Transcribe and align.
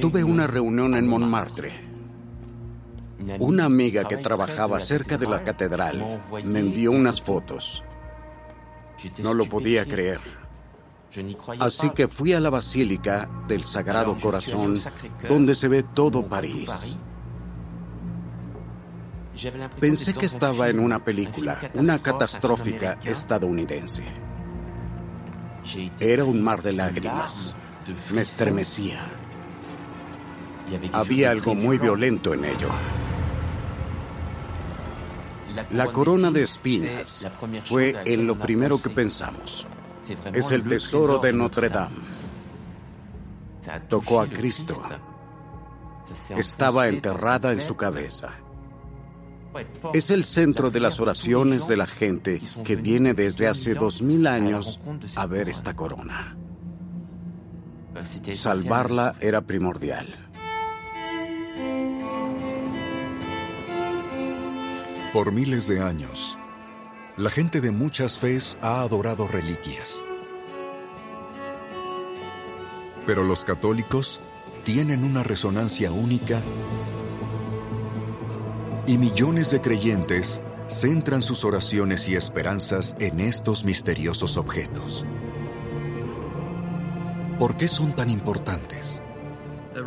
Tuve 0.00 0.24
una 0.24 0.46
reunión 0.46 0.94
en 0.94 1.08
Montmartre. 1.08 1.72
Una 3.38 3.64
amiga 3.64 4.04
que 4.04 4.16
trabajaba 4.16 4.80
cerca 4.80 5.18
de 5.18 5.26
la 5.26 5.44
catedral 5.44 6.22
me 6.44 6.60
envió 6.60 6.90
unas 6.92 7.20
fotos. 7.20 7.82
No 9.22 9.34
lo 9.34 9.46
podía 9.46 9.84
creer. 9.84 10.20
Así 11.58 11.90
que 11.90 12.06
fui 12.06 12.32
a 12.32 12.40
la 12.40 12.50
Basílica 12.50 13.28
del 13.48 13.64
Sagrado 13.64 14.16
Corazón, 14.18 14.80
donde 15.28 15.54
se 15.54 15.68
ve 15.68 15.82
todo 15.82 16.26
París. 16.26 16.98
Pensé 19.78 20.14
que 20.14 20.26
estaba 20.26 20.68
en 20.68 20.78
una 20.78 21.04
película, 21.04 21.58
una 21.74 21.98
catastrófica 21.98 22.98
estadounidense. 23.04 24.04
Era 25.98 26.24
un 26.24 26.42
mar 26.42 26.62
de 26.62 26.72
lágrimas. 26.72 27.56
Me 28.12 28.22
estremecía. 28.22 29.04
Había 30.92 31.30
algo 31.30 31.54
muy 31.54 31.78
violento 31.78 32.34
en 32.34 32.44
ello. 32.44 32.68
La 35.70 35.86
corona 35.86 36.30
de 36.30 36.42
espinas 36.42 37.26
fue 37.64 37.96
en 38.04 38.26
lo 38.26 38.38
primero 38.38 38.80
que 38.80 38.90
pensamos. 38.90 39.66
Es 40.32 40.50
el 40.50 40.62
tesoro 40.62 41.18
de 41.18 41.32
Notre 41.32 41.68
Dame. 41.68 41.96
Tocó 43.88 44.20
a 44.20 44.28
Cristo. 44.28 44.80
Estaba 46.36 46.88
enterrada 46.88 47.52
en 47.52 47.60
su 47.60 47.76
cabeza. 47.76 48.30
Es 49.92 50.10
el 50.10 50.24
centro 50.24 50.70
de 50.70 50.80
las 50.80 51.00
oraciones 51.00 51.66
de 51.66 51.76
la 51.76 51.86
gente 51.86 52.40
que 52.64 52.76
viene 52.76 53.14
desde 53.14 53.48
hace 53.48 53.74
dos 53.74 54.00
mil 54.02 54.26
años 54.26 54.80
a 55.16 55.26
ver 55.26 55.48
esta 55.48 55.74
corona. 55.74 56.36
Salvarla 58.34 59.16
era 59.20 59.40
primordial. 59.40 60.29
Por 65.12 65.32
miles 65.32 65.66
de 65.66 65.80
años, 65.80 66.38
la 67.16 67.30
gente 67.30 67.60
de 67.60 67.72
muchas 67.72 68.16
fes 68.16 68.56
ha 68.62 68.80
adorado 68.80 69.26
reliquias. 69.26 70.04
Pero 73.06 73.24
los 73.24 73.44
católicos 73.44 74.20
tienen 74.62 75.02
una 75.02 75.24
resonancia 75.24 75.90
única 75.90 76.40
y 78.86 78.98
millones 78.98 79.50
de 79.50 79.60
creyentes 79.60 80.42
centran 80.68 81.22
sus 81.22 81.44
oraciones 81.44 82.08
y 82.08 82.14
esperanzas 82.14 82.94
en 83.00 83.18
estos 83.18 83.64
misteriosos 83.64 84.36
objetos. 84.36 85.04
¿Por 87.40 87.56
qué 87.56 87.66
son 87.66 87.96
tan 87.96 88.10
importantes? 88.10 89.02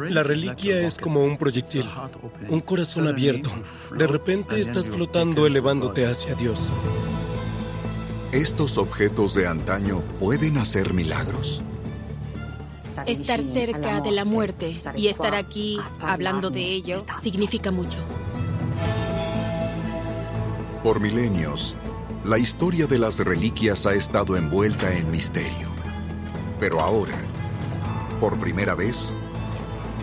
La 0.09 0.23
reliquia 0.23 0.85
es 0.85 0.97
como 0.97 1.23
un 1.23 1.37
proyectil, 1.37 1.85
un 2.49 2.61
corazón 2.61 3.07
abierto. 3.07 3.49
De 3.97 4.07
repente 4.07 4.59
estás 4.59 4.89
flotando 4.89 5.45
elevándote 5.45 6.05
hacia 6.05 6.35
Dios. 6.35 6.69
¿Estos 8.31 8.77
objetos 8.77 9.35
de 9.35 9.47
antaño 9.47 10.01
pueden 10.19 10.57
hacer 10.57 10.93
milagros? 10.93 11.61
Estar 13.05 13.41
cerca 13.41 14.01
de 14.01 14.11
la 14.11 14.25
muerte 14.25 14.73
y 14.95 15.07
estar 15.07 15.35
aquí 15.35 15.79
hablando 15.99 16.49
de 16.49 16.63
ello 16.63 17.05
significa 17.21 17.71
mucho. 17.71 17.99
Por 20.83 20.99
milenios, 20.99 21.77
la 22.23 22.37
historia 22.37 22.87
de 22.87 22.99
las 22.99 23.19
reliquias 23.19 23.85
ha 23.85 23.93
estado 23.93 24.35
envuelta 24.37 24.95
en 24.95 25.11
misterio. 25.11 25.69
Pero 26.59 26.79
ahora, 26.79 27.17
por 28.19 28.39
primera 28.39 28.75
vez, 28.75 29.15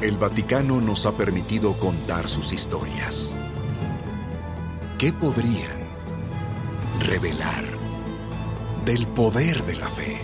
el 0.03 0.16
Vaticano 0.16 0.81
nos 0.81 1.06
ha 1.06 1.12
permitido 1.12 1.75
contar 1.78 2.28
sus 2.28 2.53
historias. 2.53 3.33
¿Qué 4.99 5.12
podrían 5.12 5.78
revelar 7.00 7.65
del 8.84 9.06
poder 9.09 9.62
de 9.65 9.77
la 9.77 9.88
fe? 9.88 10.21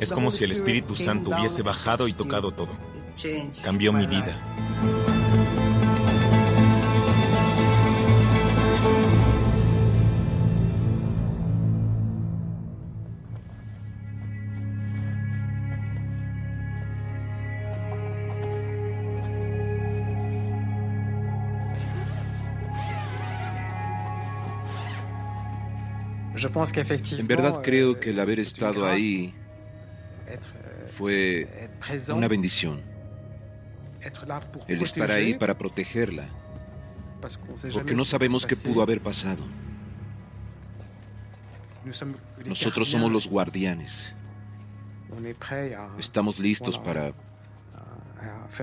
Es 0.00 0.12
como 0.12 0.30
si 0.30 0.44
el 0.44 0.52
Espíritu 0.52 0.94
Santo 0.94 1.30
hubiese 1.30 1.62
bajado 1.62 2.08
y 2.08 2.12
tocado 2.12 2.52
todo. 2.52 2.70
Cambió 3.62 3.92
mi 3.92 4.06
vida. 4.06 4.36
En 27.18 27.26
verdad 27.26 27.62
creo 27.62 27.98
que 27.98 28.10
el 28.10 28.20
haber 28.20 28.38
estado 28.38 28.86
ahí 28.86 29.34
fue 30.96 31.48
una 32.08 32.28
bendición. 32.28 32.82
El 34.68 34.82
estar 34.82 35.10
ahí 35.10 35.34
para 35.34 35.56
protegerla. 35.56 36.28
Porque 37.72 37.94
no 37.94 38.04
sabemos 38.04 38.46
qué 38.46 38.56
pudo 38.56 38.82
haber 38.82 39.00
pasado. 39.00 39.42
Nosotros 42.44 42.88
somos 42.88 43.10
los 43.10 43.26
guardianes. 43.26 44.12
Estamos 45.98 46.38
listos 46.38 46.78
para, 46.78 47.12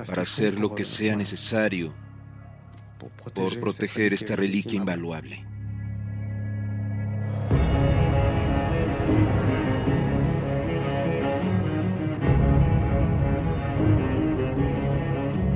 para 0.06 0.22
hacer 0.22 0.59
lo 0.59 0.75
que 0.75 0.85
sea 0.85 1.16
necesario 1.16 1.94
por 3.33 3.59
proteger 3.59 4.13
esta 4.13 4.35
reliquia 4.35 4.78
invaluable. 4.78 5.52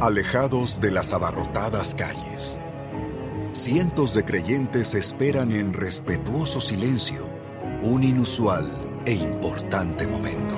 Alejados 0.08 0.80
de 0.80 0.90
las 0.90 1.12
abarrotadas 1.12 1.94
calles, 1.94 2.62
cientos 3.52 4.14
de 4.14 4.24
creyentes 4.24 4.94
esperan 4.94 5.52
en 5.52 5.74
respetuoso 5.74 6.62
silencio 6.62 7.26
un 7.84 8.06
inusual 8.06 8.72
e 9.06 9.12
importante 9.12 10.08
momento. 10.08 10.56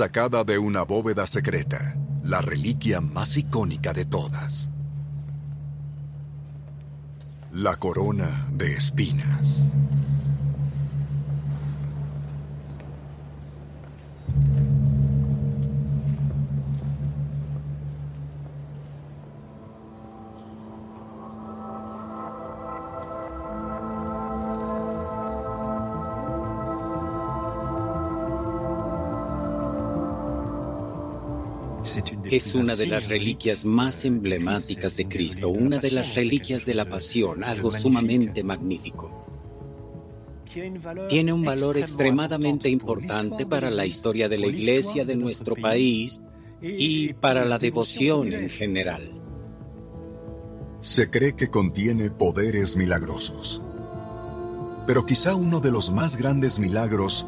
Sacada 0.00 0.44
de 0.44 0.56
una 0.56 0.80
bóveda 0.80 1.26
secreta, 1.26 1.94
la 2.22 2.40
reliquia 2.40 3.02
más 3.02 3.36
icónica 3.36 3.92
de 3.92 4.06
todas. 4.06 4.70
La 7.52 7.76
corona 7.76 8.46
de 8.50 8.72
espinas. 8.72 9.66
Es 32.30 32.54
una 32.54 32.76
de 32.76 32.86
las 32.86 33.08
reliquias 33.08 33.64
más 33.64 34.04
emblemáticas 34.04 34.96
de 34.96 35.08
Cristo, 35.08 35.48
una 35.48 35.78
de 35.78 35.90
las 35.90 36.14
reliquias 36.14 36.64
de 36.64 36.74
la 36.74 36.84
pasión, 36.84 37.42
algo 37.42 37.72
sumamente 37.72 38.44
magnífico. 38.44 39.26
Tiene 41.08 41.32
un 41.32 41.44
valor 41.44 41.76
extremadamente 41.76 42.68
importante 42.68 43.46
para 43.46 43.68
la 43.68 43.84
historia 43.84 44.28
de 44.28 44.38
la 44.38 44.46
Iglesia 44.46 45.04
de 45.04 45.16
nuestro 45.16 45.56
país 45.56 46.20
y 46.62 47.14
para 47.14 47.44
la 47.44 47.58
devoción 47.58 48.32
en 48.32 48.48
general. 48.48 49.10
Se 50.80 51.10
cree 51.10 51.34
que 51.34 51.50
contiene 51.50 52.10
poderes 52.10 52.76
milagrosos. 52.76 53.60
Pero 54.86 55.04
quizá 55.04 55.34
uno 55.34 55.58
de 55.58 55.72
los 55.72 55.90
más 55.90 56.16
grandes 56.16 56.60
milagros 56.60 57.26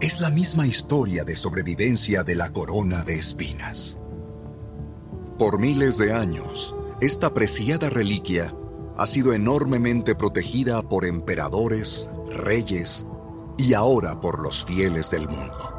es 0.00 0.20
la 0.22 0.30
misma 0.30 0.66
historia 0.66 1.24
de 1.24 1.36
sobrevivencia 1.36 2.22
de 2.22 2.34
la 2.34 2.50
corona 2.50 3.04
de 3.04 3.14
espinas. 3.14 3.98
Por 5.38 5.60
miles 5.60 5.98
de 5.98 6.12
años, 6.12 6.74
esta 7.00 7.32
preciada 7.32 7.88
reliquia 7.88 8.52
ha 8.96 9.06
sido 9.06 9.32
enormemente 9.32 10.16
protegida 10.16 10.82
por 10.82 11.04
emperadores, 11.04 12.10
reyes 12.28 13.06
y 13.56 13.74
ahora 13.74 14.20
por 14.20 14.42
los 14.42 14.64
fieles 14.64 15.12
del 15.12 15.28
mundo. 15.28 15.78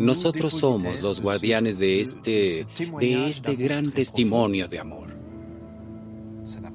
Nosotros 0.00 0.52
somos 0.52 1.00
los 1.00 1.20
guardianes 1.20 1.78
de 1.78 2.00
este, 2.00 2.66
de 2.98 3.28
este 3.30 3.54
gran 3.54 3.92
testimonio 3.92 4.66
de 4.66 4.80
amor. 4.80 5.16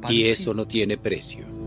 Y 0.08 0.24
eso 0.24 0.54
no 0.54 0.66
tiene 0.66 0.98
precio. 0.98 1.59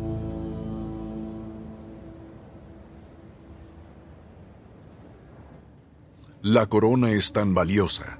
La 6.43 6.67
corona 6.67 7.13
es 7.13 7.33
tan 7.33 7.55
valiosa 7.55 8.19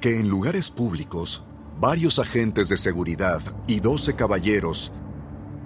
que 0.00 0.18
en 0.18 0.30
lugares 0.30 0.70
públicos 0.70 1.44
varios 1.78 2.18
agentes 2.18 2.70
de 2.70 2.78
seguridad 2.78 3.42
y 3.66 3.80
doce 3.80 4.16
caballeros 4.16 4.90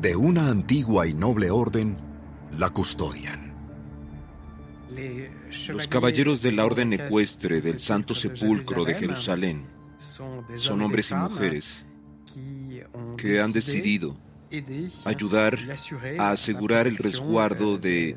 de 0.01 0.17
una 0.17 0.49
antigua 0.49 1.07
y 1.07 1.15
noble 1.15 1.53
orden 1.53 1.97
la 2.59 2.71
custodian. 2.71 3.55
Los 5.69 5.87
caballeros 5.87 6.43
de 6.43 6.51
la 6.51 6.67
orden 6.67 6.93
ecuestre 6.93 7.61
del 7.61 7.79
Santo 7.79 8.17
Sepulcro 8.17 8.85
de 8.85 8.97
Jerusalén 8.97 9.69
son 9.99 10.83
hombres 10.83 11.13
y 11.13 11.15
mujeres 11.15 11.85
que 13.17 13.41
han 13.41 13.53
decidido 13.53 14.17
ayudar 15.05 15.57
a 16.19 16.33
asegurar 16.33 16.89
el 16.89 16.97
resguardo 16.97 17.79
de 17.79 18.17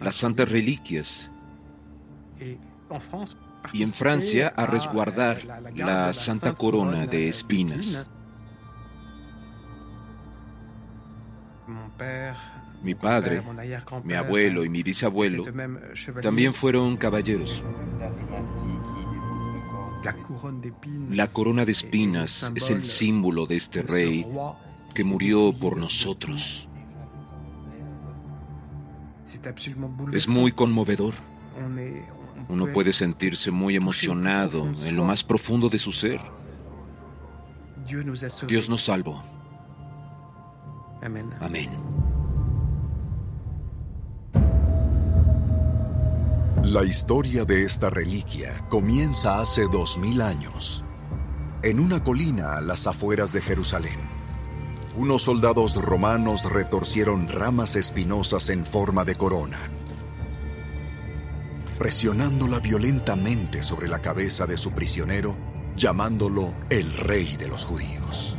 las 0.00 0.14
santas 0.14 0.48
reliquias 0.48 1.30
y 3.72 3.82
en 3.82 3.92
Francia 3.92 4.52
a 4.56 4.66
resguardar 4.66 5.38
la 5.74 6.12
Santa 6.12 6.54
Corona 6.54 7.06
de 7.06 7.28
Espinas. 7.28 8.06
Mi 12.82 12.94
padre, 12.94 13.42
mi 14.04 14.14
abuelo 14.14 14.64
y 14.64 14.68
mi 14.68 14.82
bisabuelo 14.82 15.44
también 16.22 16.54
fueron 16.54 16.96
caballeros. 16.96 17.62
La 21.10 21.26
corona 21.26 21.64
de 21.64 21.72
espinas 21.72 22.50
es 22.54 22.70
el 22.70 22.84
símbolo 22.84 23.46
de 23.46 23.56
este 23.56 23.82
rey 23.82 24.26
que 24.94 25.04
murió 25.04 25.52
por 25.52 25.76
nosotros. 25.76 26.68
Es 30.12 30.28
muy 30.28 30.52
conmovedor. 30.52 31.14
Uno 32.48 32.66
puede 32.72 32.92
sentirse 32.92 33.50
muy 33.50 33.76
emocionado 33.76 34.66
en 34.66 34.96
lo 34.96 35.04
más 35.04 35.22
profundo 35.22 35.68
de 35.68 35.78
su 35.78 35.92
ser. 35.92 36.20
Dios 38.46 38.68
nos 38.68 38.84
salvó. 38.84 39.22
Amén. 41.02 41.70
La 46.64 46.84
historia 46.84 47.44
de 47.44 47.64
esta 47.64 47.88
reliquia 47.88 48.50
comienza 48.68 49.40
hace 49.40 49.66
dos 49.72 49.96
mil 49.96 50.20
años, 50.20 50.84
en 51.62 51.80
una 51.80 52.02
colina 52.02 52.56
a 52.56 52.60
las 52.60 52.86
afueras 52.86 53.32
de 53.32 53.40
Jerusalén. 53.40 53.98
Unos 54.96 55.22
soldados 55.22 55.80
romanos 55.80 56.44
retorcieron 56.50 57.28
ramas 57.28 57.74
espinosas 57.76 58.50
en 58.50 58.66
forma 58.66 59.04
de 59.04 59.14
corona, 59.14 59.58
presionándola 61.78 62.60
violentamente 62.60 63.62
sobre 63.62 63.88
la 63.88 64.00
cabeza 64.00 64.46
de 64.46 64.56
su 64.56 64.72
prisionero, 64.72 65.36
llamándolo 65.76 66.54
el 66.70 66.92
rey 66.96 67.36
de 67.36 67.48
los 67.48 67.64
judíos. 67.64 68.36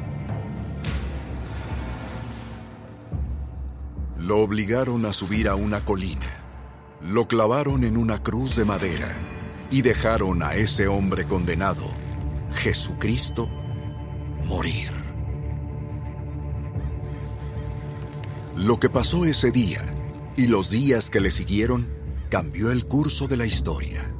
Lo 4.17 4.39
obligaron 4.39 5.05
a 5.05 5.13
subir 5.13 5.47
a 5.47 5.55
una 5.55 5.83
colina 5.85 6.39
lo 7.01 7.27
clavaron 7.27 7.85
en 7.85 7.95
una 7.95 8.21
cruz 8.21 8.57
de 8.57 8.65
madera 8.65 9.07
y 9.71 9.81
dejaron 9.81 10.43
a 10.43 10.55
ese 10.55 10.87
hombre 10.87 11.25
condenado, 11.25 11.85
Jesucristo, 12.51 13.49
morir. 14.45 14.91
Lo 18.57 18.79
que 18.79 18.89
pasó 18.89 19.23
ese 19.23 19.51
día 19.51 19.81
y 20.35 20.47
los 20.47 20.69
días 20.69 21.09
que 21.09 21.21
le 21.21 21.31
siguieron 21.31 21.87
cambió 22.29 22.71
el 22.71 22.85
curso 22.85 23.27
de 23.27 23.37
la 23.37 23.45
historia. 23.45 24.15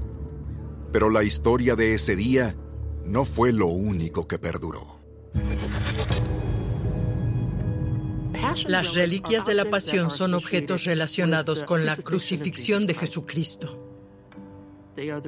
Pero 0.92 1.10
la 1.10 1.24
historia 1.24 1.76
de 1.76 1.94
ese 1.94 2.16
día 2.16 2.56
no 3.06 3.26
fue 3.26 3.54
lo 3.54 3.68
único 3.68 4.28
que 4.28 4.40
perduró. 4.40 5.00
Las 8.68 8.94
reliquias 8.96 9.46
de 9.46 9.54
la 9.54 9.66
pasión 9.66 10.10
son 10.10 10.34
objetos 10.34 10.86
relacionados 10.86 11.64
con 11.64 11.86
la 11.86 11.96
crucifixión 11.96 12.88
de 12.88 12.96
Jesucristo. 12.96 13.86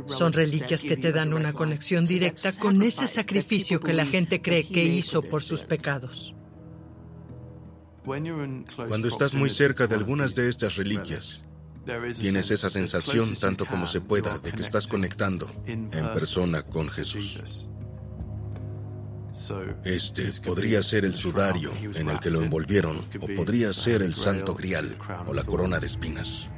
Son 0.07 0.33
reliquias 0.33 0.81
que 0.81 0.97
te 0.97 1.11
dan 1.11 1.33
una 1.33 1.53
conexión 1.53 2.05
directa 2.05 2.51
con 2.59 2.81
ese 2.81 3.07
sacrificio 3.07 3.79
que 3.79 3.93
la 3.93 4.05
gente 4.05 4.41
cree 4.41 4.67
que 4.67 4.83
hizo 4.83 5.21
por 5.21 5.41
sus 5.41 5.63
pecados. 5.63 6.35
Cuando 8.03 9.07
estás 9.07 9.35
muy 9.35 9.49
cerca 9.49 9.85
de 9.85 9.95
algunas 9.95 10.33
de 10.35 10.49
estas 10.49 10.75
reliquias, 10.75 11.47
tienes 12.19 12.51
esa 12.51 12.69
sensación 12.69 13.35
tanto 13.35 13.65
como 13.65 13.87
se 13.87 14.01
pueda 14.01 14.37
de 14.37 14.51
que 14.51 14.61
estás 14.61 14.87
conectando 14.87 15.51
en 15.65 15.89
persona 16.13 16.63
con 16.63 16.89
Jesús. 16.89 17.67
Este 19.83 20.29
podría 20.45 20.83
ser 20.83 21.05
el 21.05 21.13
sudario 21.13 21.71
en 21.95 22.09
el 22.09 22.19
que 22.19 22.29
lo 22.29 22.41
envolvieron, 22.41 23.05
o 23.19 23.27
podría 23.35 23.73
ser 23.73 24.01
el 24.01 24.13
santo 24.13 24.53
grial 24.53 24.97
o 25.27 25.33
la 25.33 25.43
corona 25.43 25.79
de 25.79 25.87
espinas. 25.87 26.49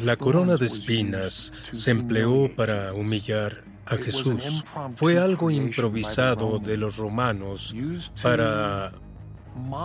La 0.00 0.16
corona 0.16 0.56
de 0.56 0.66
espinas 0.66 1.52
se 1.72 1.90
empleó 1.90 2.54
para 2.54 2.92
humillar 2.92 3.64
a 3.86 3.96
Jesús. 3.96 4.64
Fue 4.96 5.18
algo 5.18 5.50
improvisado 5.50 6.58
de 6.58 6.76
los 6.76 6.96
romanos 6.96 7.74
para 8.22 8.92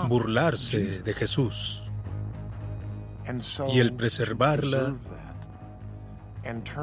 burlarse 0.08 1.02
de 1.02 1.14
Jesús. 1.14 1.85
Y 3.72 3.80
el 3.80 3.94
preservarla 3.94 4.96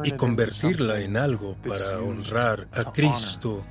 y 0.05 0.13
convertirla 0.13 1.01
en 1.01 1.17
algo 1.17 1.57
para 1.63 1.99
honrar 2.01 2.69
a 2.73 2.93
Cristo 2.93 3.65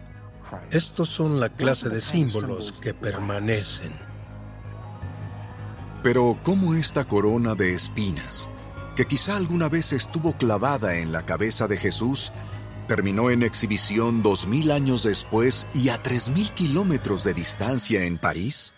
estos 0.72 1.10
son 1.10 1.40
la 1.40 1.50
clase 1.50 1.90
de 1.90 2.02
símbolos 2.02 2.74
que 2.82 2.94
permanecen. 2.94 3.92
Pero 6.04 6.40
¿cómo 6.44 6.74
esta 6.74 7.04
corona 7.04 7.56
de 7.56 7.74
espinas, 7.74 8.50
que 8.96 9.06
quizá 9.06 9.38
alguna 9.38 9.70
vez 9.70 9.94
estuvo 9.94 10.34
clavada 10.34 10.98
en 10.98 11.12
la 11.12 11.26
cabeza 11.26 11.68
de 11.68 11.78
Jesús, 11.78 12.34
terminó 12.88 13.30
en 13.30 13.44
exhibición 13.44 14.24
dos 14.24 14.48
mil 14.48 14.72
años 14.72 15.04
después 15.04 15.68
y 15.74 15.90
a 15.90 16.02
tres 16.02 16.30
mil 16.30 16.52
kilómetros 16.52 17.24
de 17.24 17.34
distancia 17.34 18.04
en 18.04 18.18
París? 18.18 18.74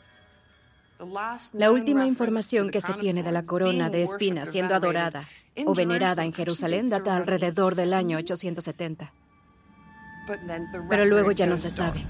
La 1.53 1.71
última 1.71 2.05
información 2.05 2.69
que 2.69 2.81
se 2.81 2.93
tiene 2.93 3.23
de 3.23 3.31
la 3.31 3.43
corona 3.43 3.89
de 3.89 4.03
espinas 4.03 4.51
siendo 4.51 4.75
adorada 4.75 5.27
o 5.65 5.73
venerada 5.73 6.25
en 6.25 6.33
Jerusalén 6.33 6.89
data 6.89 7.15
alrededor 7.15 7.75
del 7.75 7.93
año 7.93 8.17
870 8.17 9.13
pero 10.89 11.05
luego 11.05 11.31
ya 11.31 11.45
no 11.45 11.57
se 11.57 11.69
sabe. 11.69 12.05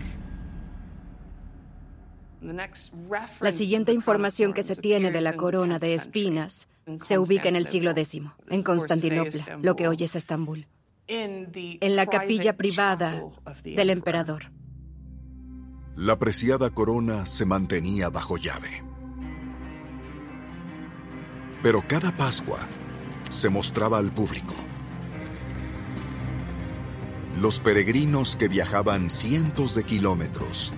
La 3.40 3.52
siguiente 3.52 3.94
información 3.94 4.54
que 4.54 4.64
se 4.64 4.76
tiene 4.76 5.12
de 5.12 5.22
la 5.22 5.34
corona 5.36 5.80
de 5.80 5.94
espinas 5.94 6.68
se 7.06 7.18
ubica 7.18 7.48
en 7.48 7.56
el 7.56 7.68
siglo 7.68 7.92
X, 7.92 8.22
en 8.50 8.64
Constantinopla, 8.64 9.60
lo 9.62 9.76
que 9.76 9.88
hoy 9.88 9.98
es 10.02 10.16
Estambul, 10.16 10.68
en 11.08 11.96
la 11.96 12.06
capilla 12.06 12.58
privada 12.58 13.24
del 13.64 13.90
emperador. 13.90 14.52
La 15.96 16.18
preciada 16.18 16.70
corona 16.70 17.26
se 17.26 17.46
mantenía 17.46 18.10
bajo 18.10 18.38
llave. 18.38 18.84
Pero 21.62 21.82
cada 21.88 22.16
Pascua 22.16 22.60
se 23.30 23.50
mostraba 23.50 24.00
al 24.00 24.12
público 24.12 24.54
los 27.40 27.60
peregrinos 27.60 28.36
que 28.36 28.48
viajaban 28.48 29.10
cientos 29.10 29.74
de 29.76 29.84
kilómetros 29.84 30.72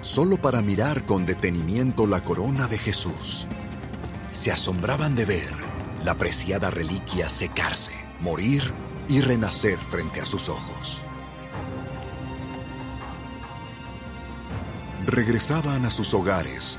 solo 0.00 0.38
para 0.40 0.62
mirar 0.62 1.04
con 1.04 1.26
detenimiento 1.26 2.06
la 2.06 2.24
corona 2.24 2.66
de 2.68 2.78
Jesús, 2.78 3.46
se 4.30 4.50
asombraban 4.50 5.14
de 5.14 5.26
ver 5.26 5.52
la 6.04 6.16
preciada 6.16 6.70
reliquia 6.70 7.28
secarse, 7.28 7.92
morir 8.20 8.62
y 9.08 9.20
renacer 9.20 9.78
frente 9.78 10.20
a 10.20 10.26
sus 10.26 10.48
ojos. 10.48 11.02
Regresaban 15.10 15.84
a 15.86 15.90
sus 15.90 16.14
hogares 16.14 16.78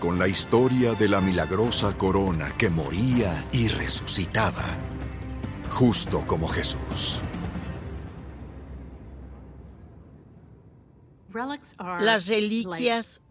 con 0.00 0.18
la 0.18 0.28
historia 0.28 0.92
de 0.92 1.08
la 1.08 1.22
milagrosa 1.22 1.96
corona 1.96 2.50
que 2.58 2.68
moría 2.68 3.32
y 3.52 3.68
resucitaba, 3.68 4.64
justo 5.70 6.22
como 6.26 6.46
Jesús. 6.46 7.22
Las 12.00 12.26
reliquias 12.26 13.22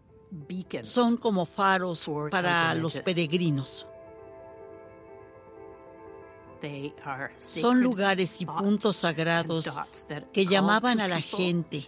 son 0.82 1.16
como 1.16 1.46
faros 1.46 2.10
para 2.32 2.74
los 2.74 2.96
peregrinos. 2.96 3.86
Son 7.36 7.82
lugares 7.82 8.40
y 8.40 8.46
puntos 8.46 8.96
sagrados 8.96 9.68
que 10.32 10.46
llamaban 10.46 11.00
a 11.00 11.08
la 11.08 11.20
gente 11.20 11.86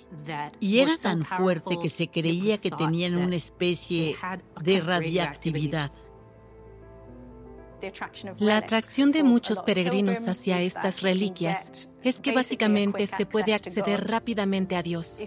y 0.60 0.78
era 0.78 0.96
tan 0.96 1.24
fuerte 1.24 1.78
que 1.80 1.88
se 1.88 2.08
creía 2.08 2.58
que 2.58 2.70
tenían 2.70 3.16
una 3.16 3.36
especie 3.36 4.16
de 4.62 4.80
radiactividad. 4.80 5.90
La 8.38 8.58
atracción 8.58 9.10
de 9.10 9.24
muchos 9.24 9.62
peregrinos 9.62 10.28
hacia 10.28 10.60
estas 10.60 11.02
reliquias 11.02 11.88
es 12.04 12.20
que 12.20 12.32
básicamente 12.32 13.06
se 13.06 13.26
puede 13.26 13.54
acceder 13.54 14.08
rápidamente 14.08 14.76
a 14.76 14.82
Dios. 14.82 15.18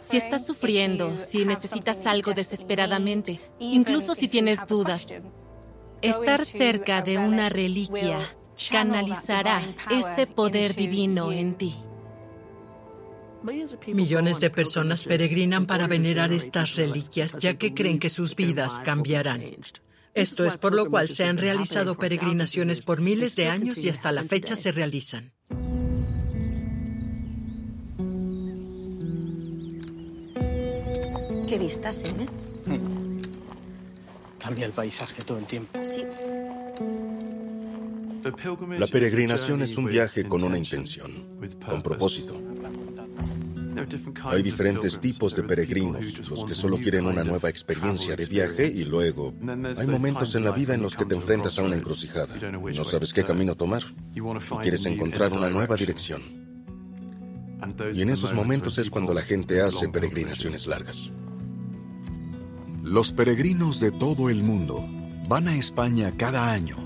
Si 0.00 0.16
estás 0.16 0.46
sufriendo, 0.46 1.16
si 1.18 1.44
necesitas 1.44 2.06
algo 2.06 2.32
desesperadamente, 2.32 3.40
incluso 3.58 4.14
si 4.14 4.28
tienes 4.28 4.66
dudas, 4.66 5.14
estar 6.00 6.44
cerca 6.46 7.02
de 7.02 7.18
una 7.18 7.48
reliquia 7.50 8.18
canalizará 8.70 9.62
ese 9.90 10.26
poder 10.26 10.74
divino 10.74 11.32
en 11.32 11.54
ti. 11.54 11.74
Millones 13.86 14.40
de 14.40 14.50
personas 14.50 15.04
peregrinan 15.04 15.66
para 15.66 15.86
venerar 15.86 16.32
estas 16.32 16.74
reliquias 16.74 17.36
ya 17.38 17.54
que 17.54 17.72
creen 17.72 17.98
que 17.98 18.10
sus 18.10 18.34
vidas 18.34 18.80
cambiarán. 18.84 19.42
Esto 20.14 20.44
es 20.44 20.56
por 20.56 20.74
lo 20.74 20.86
cual 20.86 21.08
se 21.08 21.24
han 21.24 21.38
realizado 21.38 21.96
peregrinaciones 21.96 22.80
por 22.80 23.00
miles 23.00 23.36
de 23.36 23.48
años 23.48 23.78
y 23.78 23.88
hasta 23.88 24.10
la 24.10 24.24
fecha 24.24 24.56
se 24.56 24.72
realizan. 24.72 25.32
¿Qué 31.48 31.58
vistas, 31.58 32.02
eh? 32.02 32.12
Cambia 34.38 34.66
el 34.66 34.72
paisaje 34.72 35.22
todo 35.22 35.38
el 35.38 35.44
tiempo. 35.44 35.78
Sí. 35.82 36.04
La 38.78 38.86
peregrinación 38.86 39.62
es 39.62 39.76
un 39.76 39.86
viaje 39.86 40.24
con 40.24 40.42
una 40.42 40.58
intención, 40.58 41.10
con 41.64 41.82
propósito. 41.82 42.40
Hay 44.24 44.42
diferentes 44.42 44.98
tipos 45.00 45.36
de 45.36 45.42
peregrinos, 45.44 46.28
los 46.28 46.44
que 46.44 46.54
solo 46.54 46.78
quieren 46.78 47.06
una 47.06 47.24
nueva 47.24 47.48
experiencia 47.48 48.16
de 48.16 48.26
viaje 48.26 48.66
y 48.66 48.84
luego 48.84 49.34
hay 49.76 49.86
momentos 49.86 50.34
en 50.34 50.44
la 50.44 50.52
vida 50.52 50.74
en 50.74 50.82
los 50.82 50.96
que 50.96 51.04
te 51.04 51.14
enfrentas 51.14 51.58
a 51.58 51.62
una 51.62 51.76
encrucijada. 51.76 52.34
No 52.74 52.84
sabes 52.84 53.12
qué 53.12 53.24
camino 53.24 53.54
tomar 53.54 53.82
y 54.14 54.20
quieres 54.62 54.84
encontrar 54.86 55.32
una 55.32 55.48
nueva 55.48 55.76
dirección. 55.76 56.20
Y 57.92 58.02
en 58.02 58.10
esos 58.10 58.34
momentos 58.34 58.78
es 58.78 58.90
cuando 58.90 59.14
la 59.14 59.22
gente 59.22 59.60
hace 59.60 59.88
peregrinaciones 59.88 60.66
largas. 60.66 61.10
Los 62.82 63.12
peregrinos 63.12 63.80
de 63.80 63.90
todo 63.92 64.30
el 64.30 64.42
mundo 64.42 64.78
van 65.28 65.48
a 65.48 65.54
España 65.54 66.14
cada 66.16 66.52
año, 66.52 66.76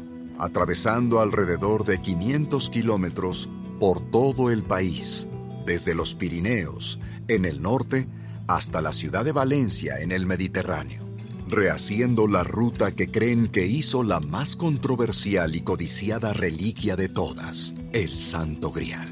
atravesando 0.42 1.20
alrededor 1.20 1.84
de 1.84 2.00
500 2.00 2.68
kilómetros 2.68 3.48
por 3.78 4.00
todo 4.10 4.50
el 4.50 4.64
país 4.64 5.28
desde 5.64 5.94
los 5.94 6.16
Pirineos, 6.16 6.98
en 7.28 7.44
el 7.44 7.62
norte, 7.62 8.08
hasta 8.48 8.80
la 8.80 8.92
ciudad 8.92 9.24
de 9.24 9.30
Valencia, 9.30 10.00
en 10.00 10.10
el 10.10 10.26
Mediterráneo, 10.26 11.08
rehaciendo 11.46 12.26
la 12.26 12.42
ruta 12.42 12.90
que 12.90 13.08
creen 13.08 13.46
que 13.46 13.68
hizo 13.68 14.02
la 14.02 14.18
más 14.18 14.56
controversial 14.56 15.54
y 15.54 15.60
codiciada 15.60 16.32
reliquia 16.32 16.96
de 16.96 17.08
todas, 17.08 17.76
el 17.92 18.10
Santo 18.10 18.72
Grial. 18.72 19.08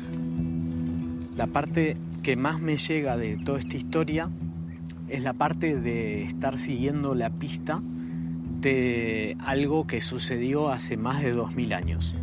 La 1.37 1.47
parte 1.47 1.97
que 2.25 2.35
más 2.35 2.61
me 2.61 2.77
llega 2.77 3.17
de 3.17 3.37
toda 3.37 3.61
esta 3.61 3.77
historia 3.77 4.29
es 5.09 5.23
la 5.23 5.33
parte 5.33 5.79
de 5.79 6.25
estar 6.25 6.59
siguiendo 6.59 7.15
la 7.15 7.31
pista 7.31 7.81
de 8.61 9.37
algo 9.41 9.87
que 9.87 10.01
sucedió 10.01 10.71
hace 10.71 10.97
más 10.97 11.23
de 11.23 11.33
2000 11.33 11.73
años 11.73 12.17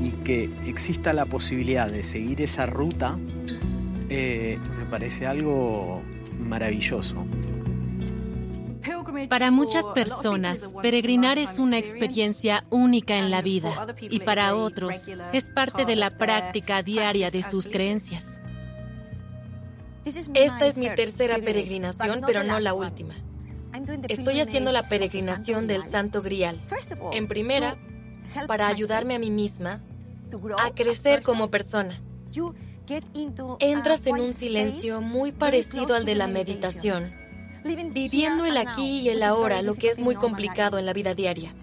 y 0.00 0.10
que 0.24 0.50
exista 0.66 1.12
la 1.12 1.26
posibilidad 1.26 1.90
de 1.90 2.04
seguir 2.04 2.40
esa 2.42 2.66
ruta 2.66 3.18
eh, 4.08 4.58
me 4.78 4.86
parece 4.86 5.26
algo 5.26 6.02
maravilloso. 6.38 7.24
Para 9.28 9.50
muchas 9.50 9.84
personas, 9.90 10.74
peregrinar 10.82 11.38
es 11.38 11.58
una 11.58 11.78
experiencia 11.78 12.64
única 12.70 13.16
en 13.16 13.30
la 13.30 13.42
vida 13.42 13.86
y 14.00 14.20
para 14.20 14.56
otros 14.56 15.08
es 15.32 15.50
parte 15.50 15.84
de 15.84 15.96
la 15.96 16.10
práctica 16.10 16.82
diaria 16.82 17.30
de 17.30 17.42
sus 17.42 17.68
creencias. 17.70 18.40
Esta 20.04 20.66
es 20.66 20.76
mi 20.76 20.88
tercera 20.90 21.38
peregrinación, 21.38 22.22
pero 22.26 22.42
no 22.42 22.58
la 22.58 22.74
última. 22.74 23.14
Estoy 24.08 24.40
haciendo 24.40 24.72
la 24.72 24.82
peregrinación 24.82 25.66
del 25.66 25.82
Santo 25.84 26.22
Grial. 26.22 26.60
En 27.12 27.28
primera, 27.28 27.76
para 28.46 28.68
ayudarme 28.68 29.14
a 29.14 29.18
mí 29.18 29.30
misma 29.30 29.80
a 30.58 30.70
crecer 30.70 31.22
como 31.22 31.50
persona. 31.50 32.00
Entras 33.60 34.06
en 34.06 34.20
un 34.20 34.32
silencio 34.32 35.00
muy 35.00 35.32
parecido 35.32 35.94
al 35.94 36.04
de 36.04 36.14
la 36.14 36.26
meditación, 36.26 37.12
viviendo 37.92 38.46
el 38.46 38.56
aquí 38.56 39.00
y 39.00 39.08
el 39.10 39.22
ahora, 39.22 39.62
lo 39.62 39.74
que 39.74 39.88
es 39.88 40.00
muy 40.00 40.16
complicado 40.16 40.78
en 40.78 40.86
la 40.86 40.92
vida 40.92 41.14
diaria. 41.14 41.54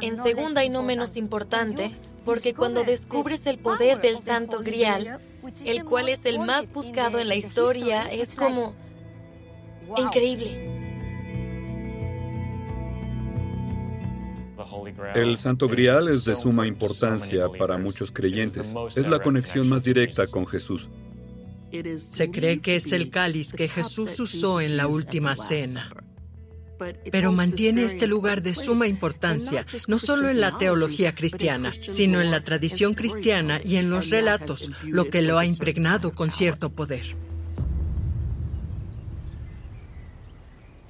En 0.00 0.22
segunda 0.22 0.64
y 0.64 0.70
no 0.70 0.82
menos 0.82 1.16
importante, 1.16 1.94
porque 2.24 2.54
cuando 2.54 2.84
descubres 2.84 3.46
el 3.46 3.58
poder 3.58 4.00
del 4.00 4.18
Santo 4.18 4.60
Grial, 4.60 5.20
el 5.64 5.84
cual 5.84 6.08
es 6.08 6.24
el 6.24 6.38
más 6.38 6.72
buscado 6.72 7.18
en 7.18 7.28
la 7.28 7.36
historia, 7.36 8.10
es 8.10 8.34
como 8.34 8.74
increíble. 9.96 10.73
El 15.14 15.36
Santo 15.36 15.68
Grial 15.68 16.08
es 16.08 16.24
de 16.24 16.36
suma 16.36 16.66
importancia 16.66 17.48
para 17.58 17.78
muchos 17.78 18.12
creyentes. 18.12 18.74
Es 18.96 19.08
la 19.08 19.20
conexión 19.20 19.68
más 19.68 19.84
directa 19.84 20.26
con 20.26 20.46
Jesús. 20.46 20.88
Se 21.96 22.30
cree 22.30 22.60
que 22.60 22.76
es 22.76 22.92
el 22.92 23.10
cáliz 23.10 23.52
que 23.52 23.68
Jesús 23.68 24.18
usó 24.20 24.60
en 24.60 24.76
la 24.76 24.86
última 24.86 25.34
cena. 25.34 25.90
Pero 27.10 27.32
mantiene 27.32 27.84
este 27.84 28.06
lugar 28.06 28.42
de 28.42 28.54
suma 28.54 28.86
importancia, 28.86 29.66
no 29.88 29.98
solo 29.98 30.28
en 30.28 30.40
la 30.40 30.58
teología 30.58 31.14
cristiana, 31.14 31.72
sino 31.72 32.20
en 32.20 32.30
la 32.30 32.42
tradición 32.42 32.94
cristiana 32.94 33.60
y 33.64 33.76
en 33.76 33.90
los 33.90 34.10
relatos, 34.10 34.70
lo 34.84 35.08
que 35.08 35.22
lo 35.22 35.38
ha 35.38 35.46
impregnado 35.46 36.12
con 36.12 36.30
cierto 36.30 36.70
poder. 36.70 37.16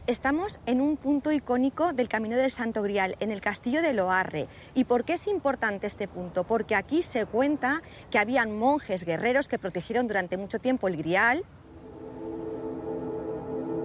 Estamos 0.06 0.60
en 0.66 0.82
un 0.82 0.98
punto 0.98 1.32
icónico 1.32 1.94
del 1.94 2.10
Camino 2.10 2.36
del 2.36 2.50
Santo 2.50 2.82
Grial, 2.82 3.16
en 3.20 3.30
el 3.30 3.40
castillo 3.40 3.80
de 3.80 3.94
Loarre. 3.94 4.48
¿Y 4.74 4.84
por 4.84 5.04
qué 5.04 5.14
es 5.14 5.26
importante 5.26 5.86
este 5.86 6.08
punto? 6.08 6.44
Porque 6.44 6.74
aquí 6.74 7.00
se 7.00 7.24
cuenta 7.24 7.80
que 8.10 8.18
habían 8.18 8.54
monjes 8.54 9.04
guerreros 9.04 9.48
que 9.48 9.58
protegieron 9.58 10.06
durante 10.06 10.36
mucho 10.36 10.58
tiempo 10.58 10.88
el 10.88 10.98
Grial. 10.98 11.42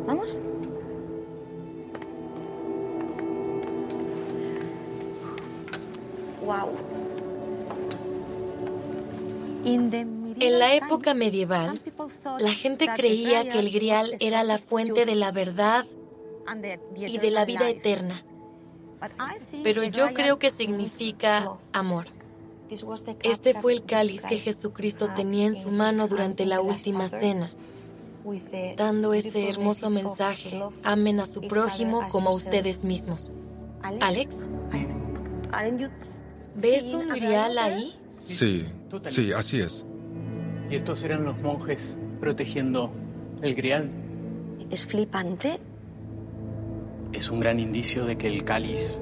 ¿Vamos? 0.06 0.42
Wow. 6.44 6.70
En 9.64 10.60
la 10.60 10.74
época 10.74 11.14
medieval, 11.14 11.80
la 12.40 12.52
gente 12.52 12.90
creía 12.94 13.50
que 13.50 13.60
el 13.60 13.72
grial 13.72 14.16
era 14.20 14.44
la 14.44 14.58
fuente 14.58 15.06
de 15.06 15.16
la 15.16 15.32
verdad 15.32 15.86
y 16.96 17.18
de 17.18 17.32
la 17.32 17.46
vida 17.46 17.70
eterna. 17.70 18.24
Pero 19.64 19.84
yo 19.84 20.14
creo 20.14 20.40
que 20.40 20.50
significa 20.50 21.58
amor. 21.74 22.08
Este 23.24 23.54
fue 23.56 23.74
el 23.74 23.84
cáliz 23.84 24.22
que 24.22 24.38
Jesucristo 24.38 25.10
tenía 25.16 25.48
en 25.48 25.56
su 25.56 25.72
mano 25.72 26.08
durante 26.08 26.46
la 26.46 26.62
última 26.62 27.10
cena, 27.10 27.50
dando 28.78 29.14
ese 29.14 29.50
hermoso 29.50 29.90
mensaje, 29.90 30.62
amen 30.84 31.20
a 31.20 31.26
su 31.26 31.42
prójimo 31.42 32.08
como 32.10 32.30
a 32.30 32.34
ustedes 32.34 32.84
mismos. 32.84 33.32
Alex, 33.82 34.46
¿ves 36.56 36.94
un 36.94 37.10
grial 37.10 37.58
ahí? 37.58 37.96
Sí, 38.10 38.66
sí, 39.08 39.32
así 39.34 39.62
es. 39.62 39.86
Y 40.70 40.76
estos 40.76 41.04
eran 41.04 41.24
los 41.24 41.42
monjes 41.42 41.98
protegiendo 42.20 42.92
el 43.42 43.56
grial. 43.56 43.90
Es 44.70 44.86
flipante 44.86 45.60
es 47.14 47.30
un 47.30 47.40
gran 47.40 47.60
indicio 47.60 48.06
de 48.06 48.16
que 48.16 48.28
el 48.28 48.44
cáliz 48.44 49.00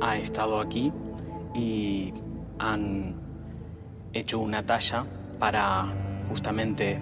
ha 0.00 0.16
estado 0.18 0.60
aquí 0.60 0.92
y 1.54 2.12
han 2.58 3.14
hecho 4.12 4.38
una 4.38 4.64
talla 4.64 5.04
para 5.38 5.86
justamente 6.28 7.00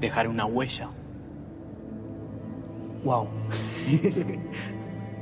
dejar 0.00 0.28
una 0.28 0.44
huella. 0.46 0.90
Wow. 3.04 3.28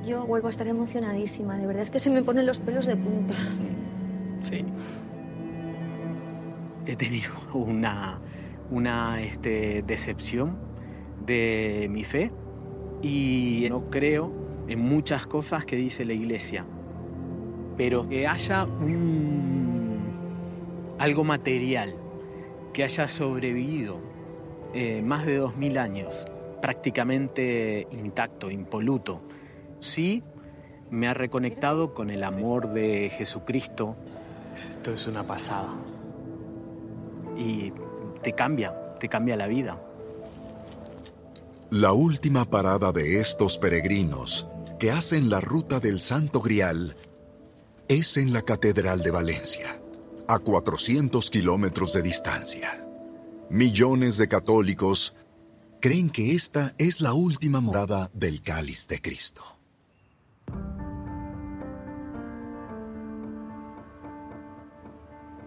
Yo 0.05 0.27
vuelvo 0.27 0.49
a 0.49 0.50
estar 0.50 0.67
emocionadísima, 0.67 1.57
de 1.57 1.67
verdad 1.67 1.83
es 1.83 1.91
que 1.91 2.00
se 2.00 2.11
me 2.11 2.23
ponen 2.23 2.47
los 2.47 2.59
pelos 2.59 2.87
de 2.87 2.97
punta. 2.97 3.35
Sí. 4.43 4.65
He 6.87 6.97
tenido 6.97 7.33
una, 7.55 8.19
una 8.71 9.21
este, 9.21 9.83
decepción 9.83 10.57
de 11.27 11.88
mi 11.91 12.05
fe 12.05 12.33
y 13.03 13.67
no 13.69 13.91
creo 13.91 14.48
en 14.68 14.80
muchas 14.80 15.26
cosas 15.26 15.64
que 15.64 15.76
dice 15.76 16.04
la 16.04 16.12
iglesia, 16.12 16.64
pero 17.76 18.08
que 18.08 18.26
haya 18.26 18.64
un, 18.64 19.98
algo 20.98 21.25
material 21.25 21.94
que 22.72 22.84
haya 22.84 23.08
sobrevivido 23.08 23.98
eh, 24.75 25.00
más 25.02 25.25
de 25.25 25.37
dos 25.37 25.56
mil 25.56 25.78
años, 25.78 26.26
prácticamente 26.60 27.87
intacto, 27.92 28.50
impoluto, 28.50 29.22
sí 29.80 30.22
me 30.90 31.08
ha 31.08 31.14
reconectado 31.14 31.94
con 31.94 32.10
el 32.10 32.22
amor 32.22 32.72
de 32.72 33.10
Jesucristo. 33.10 33.96
Esto 34.54 34.92
es 34.92 35.06
una 35.06 35.26
pasada. 35.26 35.70
Y 37.37 37.72
te 38.22 38.32
cambia, 38.32 38.96
te 38.98 39.08
cambia 39.08 39.37
la 39.37 39.46
vida. 39.46 39.80
La 41.70 41.92
última 41.92 42.44
parada 42.44 42.92
de 42.92 43.20
estos 43.20 43.58
peregrinos 43.58 44.48
que 44.78 44.90
hacen 44.92 45.28
la 45.28 45.40
ruta 45.40 45.80
del 45.80 46.00
Santo 46.00 46.40
Grial 46.40 46.97
es 47.88 48.16
en 48.16 48.32
la 48.32 48.42
Catedral 48.42 49.02
de 49.02 49.11
Valencia, 49.11 49.80
a 50.28 50.38
400 50.38 51.30
kilómetros 51.30 51.92
de 51.92 52.02
distancia. 52.02 52.87
Millones 53.50 54.18
de 54.18 54.28
católicos 54.28 55.14
creen 55.80 56.11
que 56.11 56.35
esta 56.35 56.75
es 56.78 57.00
la 57.00 57.12
última 57.12 57.61
morada 57.61 58.11
del 58.14 58.42
cáliz 58.42 58.87
de 58.88 59.00
Cristo. 59.00 59.42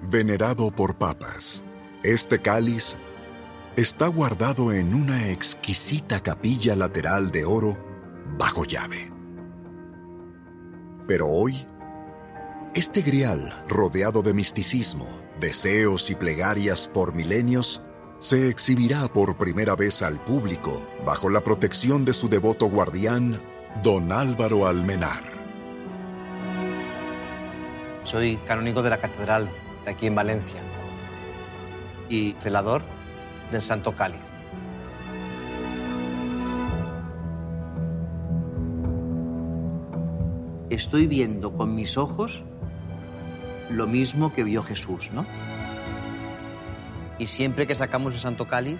Venerado 0.02 0.72
por 0.76 0.98
papas, 0.98 1.64
este 2.04 2.42
cáliz 2.42 2.98
está 3.78 4.08
guardado 4.08 4.74
en 4.74 4.94
una 4.94 5.30
exquisita 5.30 6.22
capilla 6.22 6.76
lateral 6.76 7.32
de 7.32 7.46
oro 7.46 7.78
bajo 8.38 8.66
llave. 8.66 9.21
Pero 11.08 11.28
hoy, 11.28 11.66
este 12.76 13.02
grial, 13.02 13.52
rodeado 13.68 14.22
de 14.22 14.34
misticismo, 14.34 15.08
deseos 15.40 16.10
y 16.10 16.16
plegarias 16.16 16.88
por 16.88 17.14
milenios, 17.14 17.82
se 18.20 18.50
exhibirá 18.50 19.08
por 19.08 19.36
primera 19.36 19.76
vez 19.76 20.04
al 20.04 20.24
público 20.24 20.88
bajo 21.06 21.30
la 21.30 21.42
protección 21.42 22.06
de 22.06 22.14
su 22.14 22.30
devoto 22.30 22.68
guardián, 22.68 23.42
don 23.82 24.12
Álvaro 24.12 24.68
Almenar. 24.68 25.24
Soy 28.04 28.38
canónigo 28.46 28.82
de 28.84 28.90
la 28.92 29.00
catedral 29.00 29.50
de 29.86 29.92
aquí 29.92 30.08
en 30.08 30.16
Valencia 30.16 30.62
y 32.10 32.36
celador 32.40 32.84
del 33.52 33.64
Santo 33.64 33.96
Cáliz. 33.96 34.31
Estoy 40.72 41.06
viendo 41.06 41.52
con 41.52 41.76
mis 41.76 41.98
ojos 41.98 42.46
lo 43.70 43.88
mismo 43.88 44.32
que 44.32 44.46
vio 44.46 44.64
Jesús, 44.64 45.12
¿no? 45.12 45.26
Y 47.20 47.28
siempre 47.28 47.68
que 47.68 47.76
sacamos 47.76 48.14
el 48.14 48.22
Santo 48.22 48.48
Cáliz 48.48 48.80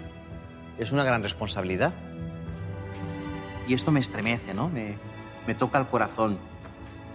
es 0.78 0.94
una 0.94 1.04
gran 1.04 1.22
responsabilidad. 1.22 1.94
Y 3.68 3.74
esto 3.74 3.92
me 3.92 4.00
estremece, 4.00 4.54
¿no? 4.54 4.70
Me, 4.70 4.96
me 5.46 5.54
toca 5.54 5.80
el 5.80 5.88
corazón. 5.88 6.38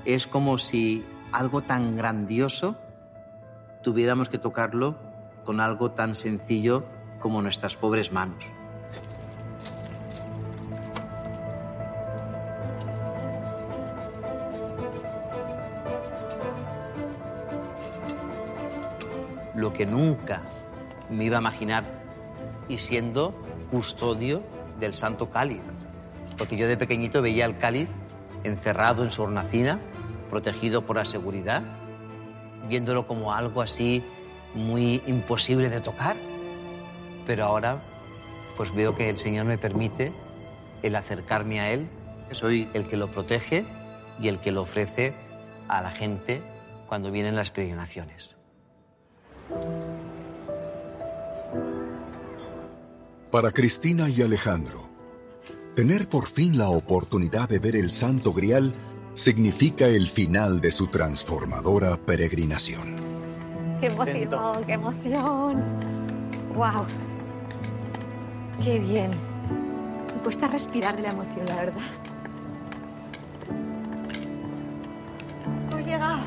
Es 0.05 0.27
como 0.27 0.59
si 0.59 1.03
algo 1.33 1.63
tan 1.63 1.97
grandioso 1.97 2.77
tuviéramos 3.83 4.29
que 4.29 4.37
tocarlo 4.37 4.99
con 5.43 5.61
algo 5.61 5.93
tan 5.93 6.15
sencillo 6.15 6.85
como 7.19 7.41
nuestras 7.41 7.77
pobres 7.77 8.13
manos. 8.13 8.51
Lo 19.67 19.73
que 19.73 19.85
nunca 19.85 20.43
me 21.11 21.25
iba 21.25 21.39
a 21.39 21.41
imaginar 21.41 21.85
y 22.69 22.79
siendo 22.79 23.35
custodio 23.71 24.43
del 24.79 24.95
Santo 24.95 25.29
Cáliz. 25.31 25.61
Porque 26.39 26.57
yo 26.57 26.69
de 26.69 26.77
pequeñito 26.77 27.21
veía 27.21 27.45
el 27.47 27.59
cáliz 27.59 27.89
encerrado 28.45 29.03
en 29.03 29.11
su 29.11 29.23
hornacina, 29.23 29.81
protegido 30.31 30.87
por 30.87 30.97
la 30.97 31.05
seguridad, 31.05 31.63
viéndolo 32.69 33.07
como 33.07 33.33
algo 33.33 33.61
así 33.61 34.05
muy 34.55 35.03
imposible 35.07 35.69
de 35.69 35.81
tocar 35.81 36.17
pero 37.27 37.45
ahora 37.45 37.83
pues 38.57 38.75
veo 38.75 38.97
que 38.97 39.11
el 39.11 39.19
Señor 39.19 39.45
me 39.45 39.59
permite 39.59 40.13
el 40.83 40.95
acercarme 40.97 41.61
a 41.61 41.71
Él. 41.73 41.89
Soy 42.31 42.69
el 42.73 42.87
que 42.87 42.97
lo 42.97 43.09
protege 43.09 43.65
y 44.19 44.29
el 44.29 44.39
que 44.39 44.53
lo 44.53 44.63
ofrece 44.63 45.13
a 45.69 45.83
la 45.83 45.91
gente 45.91 46.41
cuando 46.89 47.11
vienen 47.11 47.37
las 47.37 47.51
peregrinaciones. 47.51 48.39
Para 53.31 53.53
Cristina 53.53 54.09
y 54.09 54.23
Alejandro, 54.23 54.81
tener 55.75 56.09
por 56.09 56.27
fin 56.27 56.57
la 56.57 56.71
oportunidad 56.71 57.49
de 57.49 57.59
ver 57.59 57.77
el 57.77 57.91
Santo 57.91 58.33
Grial 58.33 58.75
significa 59.15 59.87
el 59.87 60.09
final 60.09 60.61
de 60.61 60.71
su 60.71 60.87
transformadora 60.87 61.97
peregrinación. 61.97 62.97
¡Qué 63.81 63.87
emoción, 63.87 64.65
qué 64.65 64.73
emoción! 64.73 65.65
¡Wow! 66.55 66.87
Qué 68.65 68.79
bien. 68.79 69.11
Me 69.11 70.23
cuesta 70.23 70.49
respirar 70.49 70.97
de 70.97 71.03
la 71.03 71.11
emoción, 71.11 71.47
la 71.47 71.57
verdad. 71.57 71.83
Hemos 75.71 75.87
llegado. 75.87 76.23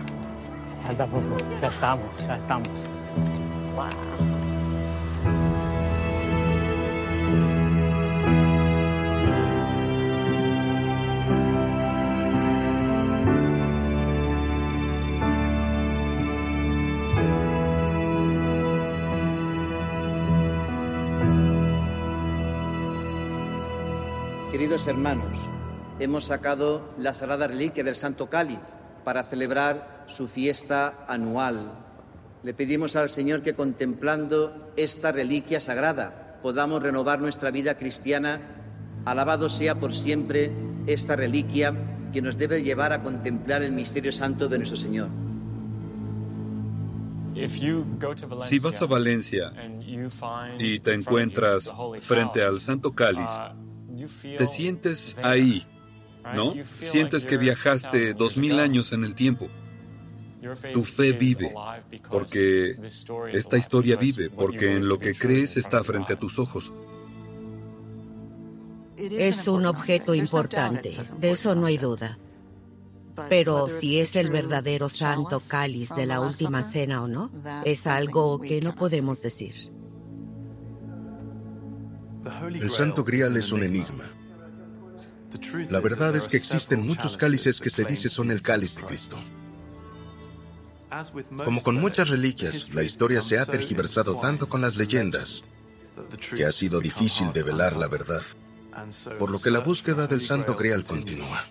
Falta 0.85 1.07
poco. 1.07 1.37
Ya 1.59 1.67
estamos, 1.67 2.17
ya 2.19 2.35
estamos. 2.35 2.98
Queridos 24.51 24.87
hermanos, 24.87 25.39
hemos 25.99 26.25
sacado 26.25 26.93
la 26.97 27.13
sagrada 27.13 27.47
reliquia 27.47 27.83
del 27.83 27.95
Santo 27.95 28.29
Cáliz 28.29 28.59
para 29.05 29.23
celebrar 29.23 30.03
su 30.07 30.27
fiesta 30.27 31.05
anual. 31.07 31.88
Le 32.43 32.53
pedimos 32.53 32.95
al 32.95 33.09
Señor 33.09 33.41
que 33.41 33.53
contemplando 33.53 34.71
esta 34.77 35.11
reliquia 35.11 35.59
sagrada 35.59 36.39
podamos 36.41 36.81
renovar 36.81 37.19
nuestra 37.19 37.51
vida 37.51 37.77
cristiana. 37.77 38.39
Alabado 39.05 39.49
sea 39.49 39.75
por 39.79 39.93
siempre 39.93 40.51
esta 40.87 41.15
reliquia 41.15 41.73
que 42.13 42.21
nos 42.21 42.37
debe 42.37 42.63
llevar 42.63 42.93
a 42.93 43.03
contemplar 43.03 43.63
el 43.63 43.71
misterio 43.71 44.11
santo 44.11 44.47
de 44.47 44.57
nuestro 44.57 44.77
Señor. 44.77 45.09
Si 48.39 48.59
vas 48.59 48.81
a 48.81 48.85
Valencia 48.85 49.53
y 50.57 50.79
te 50.79 50.93
encuentras 50.93 51.73
frente 52.01 52.43
al 52.43 52.59
Santo 52.59 52.91
Cáliz, 52.93 53.29
te 54.37 54.47
sientes 54.47 55.17
ahí, 55.23 55.65
¿no? 56.33 56.53
Sientes 56.81 57.25
que 57.25 57.37
viajaste 57.37 58.13
dos 58.13 58.37
mil 58.37 58.59
años 58.59 58.91
en 58.91 59.03
el 59.03 59.15
tiempo. 59.15 59.49
Tu 60.73 60.83
fe 60.83 61.13
vive, 61.13 61.53
porque 62.09 62.75
esta 63.33 63.57
historia 63.57 63.97
vive, 63.97 64.29
porque 64.29 64.77
en 64.77 64.87
lo 64.87 64.97
que 64.97 65.13
crees 65.13 65.57
está 65.57 65.83
frente 65.83 66.13
a 66.13 66.19
tus 66.19 66.39
ojos. 66.39 66.71
Es 68.97 69.47
un 69.47 69.65
objeto 69.65 70.13
importante, 70.13 70.91
de 71.19 71.31
eso 71.31 71.55
no 71.55 71.65
hay 71.65 71.77
duda. 71.77 72.17
Pero 73.27 73.67
si 73.67 73.99
es 73.99 74.15
el 74.15 74.29
verdadero 74.29 74.87
santo 74.87 75.41
cáliz 75.45 75.89
de 75.89 76.05
la 76.05 76.21
última 76.21 76.63
cena 76.63 77.03
o 77.03 77.07
no, 77.07 77.31
es 77.65 77.85
algo 77.85 78.39
que 78.39 78.61
no 78.61 78.75
podemos 78.75 79.21
decir. 79.21 79.71
El 82.53 82.69
Santo 82.69 83.03
Grial 83.03 83.35
es 83.35 83.51
un 83.51 83.63
enigma. 83.63 84.05
La 85.69 85.79
verdad 85.79 86.15
es 86.15 86.27
que 86.27 86.37
existen 86.37 86.85
muchos 86.85 87.17
cálices 87.17 87.59
que 87.59 87.69
se 87.69 87.83
dice 87.83 88.09
son 88.09 88.31
el 88.31 88.41
cáliz 88.41 88.75
de 88.75 88.83
Cristo. 88.83 89.17
Como 91.45 91.61
con 91.61 91.75
muchas 91.75 92.09
reliquias, 92.09 92.73
la 92.73 92.83
historia 92.83 93.21
se 93.21 93.37
ha 93.37 93.45
tergiversado 93.45 94.19
tanto 94.19 94.49
con 94.49 94.61
las 94.61 94.75
leyendas 94.75 95.43
que 96.35 96.45
ha 96.45 96.51
sido 96.51 96.79
difícil 96.79 97.31
develar 97.33 97.75
la 97.75 97.87
verdad, 97.87 98.21
por 99.17 99.29
lo 99.29 99.39
que 99.39 99.51
la 99.51 99.59
búsqueda 99.59 100.07
del 100.07 100.21
Santo 100.21 100.55
Grial 100.55 100.83
continúa. 100.83 101.45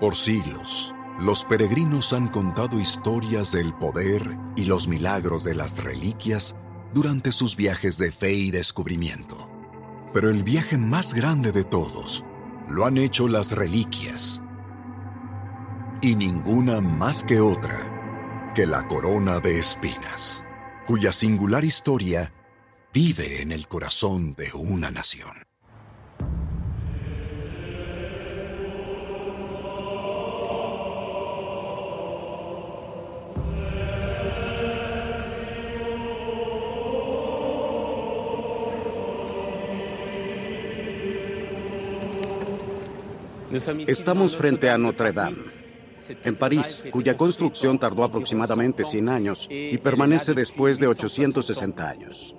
Por 0.00 0.16
siglos, 0.16 0.94
los 1.20 1.44
peregrinos 1.44 2.12
han 2.12 2.28
contado 2.28 2.78
historias 2.78 3.50
del 3.50 3.74
poder 3.74 4.22
y 4.56 4.66
los 4.66 4.86
milagros 4.86 5.42
de 5.42 5.56
las 5.56 5.82
reliquias 5.82 6.54
durante 6.94 7.32
sus 7.32 7.56
viajes 7.56 7.98
de 7.98 8.12
fe 8.12 8.32
y 8.32 8.50
descubrimiento. 8.50 9.50
Pero 10.12 10.30
el 10.30 10.44
viaje 10.44 10.78
más 10.78 11.14
grande 11.14 11.52
de 11.52 11.64
todos 11.64 12.24
lo 12.68 12.84
han 12.84 12.96
hecho 12.96 13.28
las 13.28 13.52
reliquias. 13.52 14.42
Y 16.00 16.14
ninguna 16.14 16.80
más 16.80 17.24
que 17.24 17.40
otra 17.40 18.52
que 18.54 18.66
la 18.66 18.86
corona 18.86 19.40
de 19.40 19.58
espinas, 19.58 20.44
cuya 20.86 21.12
singular 21.12 21.64
historia 21.64 22.32
vive 22.94 23.42
en 23.42 23.50
el 23.50 23.66
corazón 23.66 24.34
de 24.34 24.48
una 24.54 24.90
nación. 24.92 25.48
Estamos 43.86 44.36
frente 44.36 44.70
a 44.70 44.78
Notre 44.78 45.12
Dame, 45.12 45.57
en 46.24 46.36
París, 46.36 46.84
cuya 46.90 47.16
construcción 47.16 47.78
tardó 47.78 48.04
aproximadamente 48.04 48.84
100 48.84 49.08
años 49.08 49.46
y 49.50 49.76
permanece 49.78 50.34
después 50.34 50.78
de 50.78 50.88
860 50.88 51.88
años. 51.88 52.34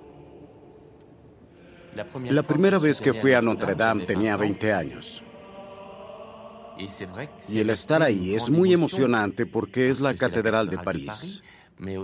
La 2.28 2.42
primera 2.42 2.78
vez 2.78 3.00
que 3.00 3.12
fui 3.12 3.32
a 3.32 3.42
Notre 3.42 3.74
Dame 3.74 4.06
tenía 4.06 4.36
20 4.36 4.72
años. 4.72 5.22
Y 7.48 7.58
el 7.58 7.70
estar 7.70 8.02
ahí 8.02 8.34
es 8.34 8.48
muy 8.48 8.72
emocionante 8.72 9.44
porque 9.44 9.90
es 9.90 10.00
la 10.00 10.14
Catedral 10.14 10.70
de 10.70 10.78
París, 10.78 11.42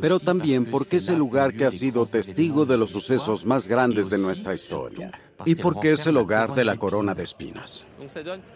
pero 0.00 0.20
también 0.20 0.66
porque 0.66 0.98
es 0.98 1.08
el 1.08 1.16
lugar 1.18 1.54
que 1.54 1.64
ha 1.64 1.72
sido 1.72 2.04
testigo 2.04 2.66
de 2.66 2.76
los 2.76 2.90
sucesos 2.90 3.46
más 3.46 3.68
grandes 3.68 4.10
de 4.10 4.18
nuestra 4.18 4.54
historia 4.54 5.12
y 5.44 5.54
porque 5.54 5.92
es 5.92 6.06
el 6.06 6.16
hogar 6.16 6.54
de 6.54 6.64
la 6.64 6.76
corona 6.76 7.14
de 7.14 7.22
espinas. 7.22 7.86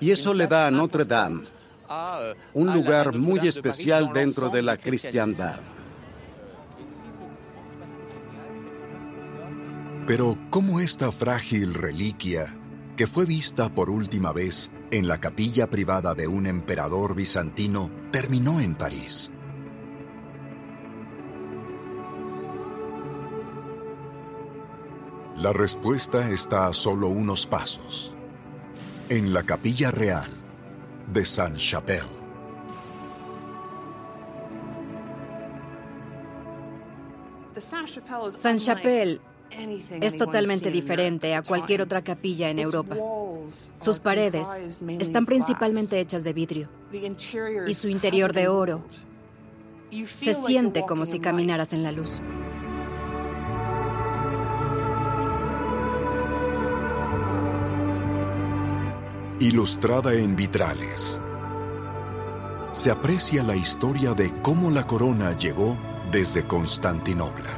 Y 0.00 0.10
eso 0.10 0.34
le 0.34 0.46
da 0.46 0.66
a 0.66 0.70
Notre 0.70 1.04
Dame 1.04 1.42
un 2.54 2.72
lugar 2.72 3.16
muy 3.16 3.48
especial 3.48 4.12
dentro 4.12 4.48
de 4.48 4.62
la 4.62 4.76
cristiandad. 4.76 5.58
Pero 10.06 10.36
¿cómo 10.50 10.80
esta 10.80 11.10
frágil 11.10 11.74
reliquia, 11.74 12.46
que 12.96 13.06
fue 13.06 13.26
vista 13.26 13.68
por 13.68 13.90
última 13.90 14.32
vez 14.32 14.70
en 14.90 15.08
la 15.08 15.18
capilla 15.18 15.68
privada 15.68 16.14
de 16.14 16.28
un 16.28 16.46
emperador 16.46 17.14
bizantino, 17.16 17.90
terminó 18.12 18.60
en 18.60 18.76
París? 18.76 19.32
La 25.38 25.52
respuesta 25.52 26.30
está 26.30 26.66
a 26.66 26.72
solo 26.72 27.08
unos 27.08 27.46
pasos, 27.46 28.14
en 29.08 29.32
la 29.32 29.42
capilla 29.42 29.90
real 29.90 30.40
de 31.12 31.24
Saint-Chapelle. 31.24 32.00
Saint-Chapelle 38.30 39.20
es 40.00 40.16
totalmente 40.16 40.70
diferente 40.70 41.34
a 41.34 41.42
cualquier 41.42 41.82
otra 41.82 42.02
capilla 42.02 42.48
en 42.50 42.58
Europa. 42.60 42.96
Sus 43.76 43.98
paredes 43.98 44.48
están 44.98 45.26
principalmente 45.26 45.98
hechas 46.00 46.24
de 46.24 46.32
vidrio 46.32 46.68
y 47.66 47.74
su 47.74 47.88
interior 47.88 48.32
de 48.32 48.48
oro. 48.48 48.82
Se 50.06 50.34
siente 50.34 50.84
como 50.86 51.04
si 51.04 51.18
caminaras 51.18 51.72
en 51.72 51.82
la 51.82 51.92
luz. 51.92 52.20
Ilustrada 59.40 60.12
en 60.12 60.36
vitrales, 60.36 61.18
se 62.74 62.90
aprecia 62.90 63.42
la 63.42 63.56
historia 63.56 64.12
de 64.12 64.30
cómo 64.42 64.70
la 64.70 64.86
corona 64.86 65.34
llegó 65.34 65.78
desde 66.12 66.46
Constantinopla. 66.46 67.48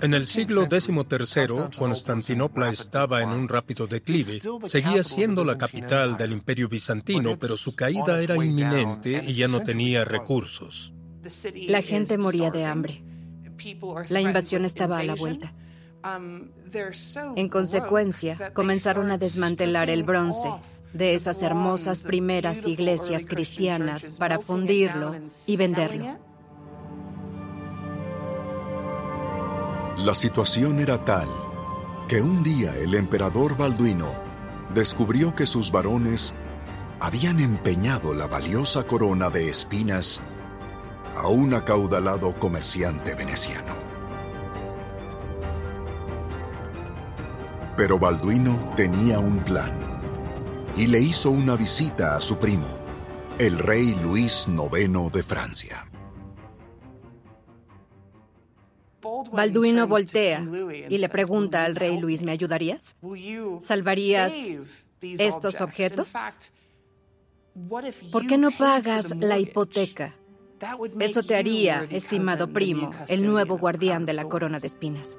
En 0.00 0.14
el 0.14 0.24
siglo 0.24 0.66
XIII, 0.70 1.68
Constantinopla 1.76 2.70
estaba 2.70 3.22
en 3.22 3.28
un 3.28 3.46
rápido 3.46 3.86
declive. 3.86 4.40
Seguía 4.66 5.04
siendo 5.04 5.44
la 5.44 5.58
capital 5.58 6.16
del 6.16 6.32
imperio 6.32 6.70
bizantino, 6.70 7.38
pero 7.38 7.58
su 7.58 7.76
caída 7.76 8.22
era 8.22 8.36
inminente 8.36 9.22
y 9.22 9.34
ya 9.34 9.48
no 9.48 9.60
tenía 9.60 10.06
recursos. 10.06 10.94
La 11.68 11.82
gente 11.82 12.16
moría 12.16 12.50
de 12.50 12.64
hambre. 12.64 13.04
La 14.08 14.22
invasión 14.22 14.64
estaba 14.64 15.00
a 15.00 15.04
la 15.04 15.14
vuelta. 15.14 15.54
En 16.04 17.48
consecuencia, 17.48 18.52
comenzaron 18.54 19.10
a 19.10 19.18
desmantelar 19.18 19.90
el 19.90 20.04
bronce 20.04 20.48
de 20.92 21.14
esas 21.14 21.42
hermosas 21.42 22.02
primeras 22.02 22.66
iglesias 22.66 23.26
cristianas 23.26 24.16
para 24.18 24.38
fundirlo 24.38 25.14
y 25.46 25.56
venderlo. 25.56 26.16
La 29.98 30.14
situación 30.14 30.78
era 30.78 31.04
tal 31.04 31.28
que 32.08 32.22
un 32.22 32.42
día 32.42 32.74
el 32.76 32.94
emperador 32.94 33.56
Balduino 33.56 34.08
descubrió 34.72 35.34
que 35.34 35.44
sus 35.44 35.72
varones 35.72 36.34
habían 37.00 37.40
empeñado 37.40 38.14
la 38.14 38.26
valiosa 38.28 38.84
corona 38.84 39.28
de 39.30 39.48
espinas 39.48 40.20
a 41.16 41.28
un 41.28 41.54
acaudalado 41.54 42.34
comerciante 42.38 43.14
veneciano. 43.14 43.87
Pero 47.78 47.96
Balduino 47.96 48.74
tenía 48.76 49.20
un 49.20 49.38
plan 49.38 49.70
y 50.76 50.88
le 50.88 50.98
hizo 50.98 51.30
una 51.30 51.54
visita 51.54 52.16
a 52.16 52.20
su 52.20 52.36
primo, 52.36 52.66
el 53.38 53.56
rey 53.56 53.94
Luis 54.02 54.48
IX 54.48 55.12
de 55.12 55.22
Francia. 55.22 55.88
Balduino 59.32 59.86
voltea 59.86 60.44
y 60.88 60.98
le 60.98 61.08
pregunta 61.08 61.64
al 61.64 61.76
rey 61.76 62.00
Luis, 62.00 62.24
¿me 62.24 62.32
ayudarías? 62.32 62.96
¿Salvarías 63.60 64.32
estos 65.00 65.60
objetos? 65.60 66.08
¿Por 68.10 68.26
qué 68.26 68.38
no 68.38 68.50
pagas 68.50 69.14
la 69.16 69.38
hipoteca? 69.38 70.16
Eso 70.98 71.22
te 71.22 71.36
haría, 71.36 71.86
estimado 71.92 72.52
primo, 72.52 72.90
el 73.06 73.24
nuevo 73.24 73.56
guardián 73.56 74.04
de 74.04 74.14
la 74.14 74.24
corona 74.24 74.58
de 74.58 74.66
espinas. 74.66 75.16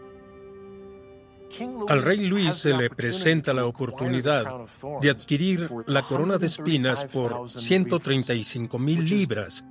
Al 1.88 2.04
rey 2.04 2.26
Luis 2.28 2.56
se 2.56 2.76
le 2.76 2.90
presenta 2.90 3.54
la 3.54 3.66
oportunidad 3.66 4.68
de 5.02 5.10
adquirir 5.10 5.70
la 5.88 6.04
corona 6.04 6.38
de 6.38 6.46
espinas 6.46 7.06
por 7.06 7.50
135 7.50 8.78
mil 8.80 9.06
libras, 9.06 9.66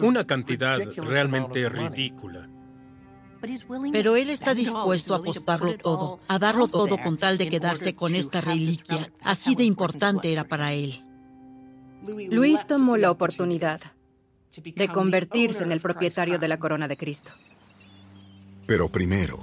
una 0.00 0.26
cantidad 0.26 0.78
realmente 0.96 1.68
ridícula. 1.68 2.48
Pero 3.92 4.16
él 4.16 4.30
está 4.30 4.54
dispuesto 4.54 5.14
a 5.14 5.18
apostarlo 5.18 5.76
todo, 5.78 6.20
a 6.28 6.38
darlo 6.38 6.68
todo 6.68 6.98
con 6.98 7.16
tal 7.16 7.38
de 7.38 7.48
quedarse 7.48 7.94
con 7.94 8.14
esta 8.14 8.40
reliquia. 8.40 9.12
Así 9.22 9.54
de 9.54 9.64
importante 9.64 10.32
era 10.32 10.44
para 10.44 10.72
él. 10.72 11.02
Luis 12.30 12.66
tomó 12.66 12.96
la 12.96 13.10
oportunidad 13.10 13.80
de 14.56 14.88
convertirse 14.88 15.64
en 15.64 15.72
el 15.72 15.80
propietario 15.80 16.38
de 16.38 16.48
la 16.48 16.58
corona 16.58 16.88
de 16.88 16.96
Cristo. 16.96 17.30
Pero 18.66 18.88
primero, 18.88 19.36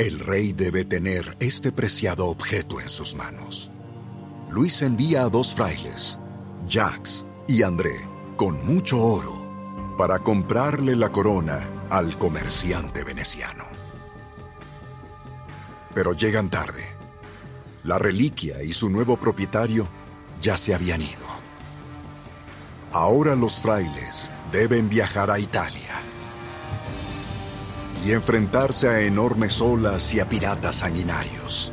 el 0.00 0.18
rey 0.18 0.54
debe 0.54 0.86
tener 0.86 1.36
este 1.40 1.72
preciado 1.72 2.28
objeto 2.28 2.80
en 2.80 2.88
sus 2.88 3.14
manos. 3.14 3.70
Luis 4.48 4.80
envía 4.80 5.24
a 5.24 5.28
dos 5.28 5.54
frailes, 5.54 6.18
Jacques 6.66 7.26
y 7.46 7.62
André, 7.62 8.08
con 8.36 8.64
mucho 8.64 8.98
oro, 8.98 9.94
para 9.98 10.18
comprarle 10.20 10.96
la 10.96 11.10
corona 11.12 11.68
al 11.90 12.16
comerciante 12.16 13.04
veneciano. 13.04 13.64
Pero 15.92 16.14
llegan 16.14 16.48
tarde. 16.48 16.84
La 17.84 17.98
reliquia 17.98 18.62
y 18.62 18.72
su 18.72 18.88
nuevo 18.88 19.18
propietario 19.18 19.86
ya 20.40 20.56
se 20.56 20.74
habían 20.74 21.02
ido. 21.02 21.26
Ahora 22.92 23.36
los 23.36 23.60
frailes 23.60 24.32
deben 24.50 24.88
viajar 24.88 25.30
a 25.30 25.38
Italia 25.38 26.09
y 28.04 28.12
enfrentarse 28.12 28.88
a 28.88 29.00
enormes 29.00 29.60
olas 29.60 30.12
y 30.14 30.20
a 30.20 30.28
piratas 30.28 30.76
sanguinarios, 30.76 31.72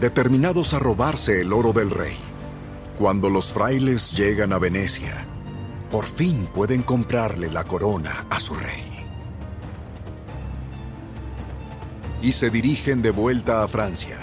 determinados 0.00 0.74
a 0.74 0.78
robarse 0.78 1.40
el 1.40 1.52
oro 1.52 1.72
del 1.72 1.90
rey. 1.90 2.16
Cuando 2.96 3.30
los 3.30 3.52
frailes 3.52 4.12
llegan 4.12 4.52
a 4.52 4.58
Venecia, 4.58 5.26
por 5.90 6.04
fin 6.04 6.48
pueden 6.54 6.82
comprarle 6.82 7.50
la 7.50 7.64
corona 7.64 8.26
a 8.30 8.40
su 8.40 8.54
rey. 8.54 8.96
y 12.22 12.32
se 12.32 12.50
dirigen 12.50 13.02
de 13.02 13.10
vuelta 13.10 13.62
a 13.62 13.68
Francia, 13.68 14.16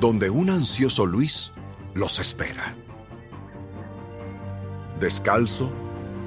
donde 0.00 0.30
un 0.30 0.50
ansioso 0.50 1.06
Luis 1.06 1.52
los 1.94 2.18
espera. 2.18 2.76
Descalzo, 5.00 5.74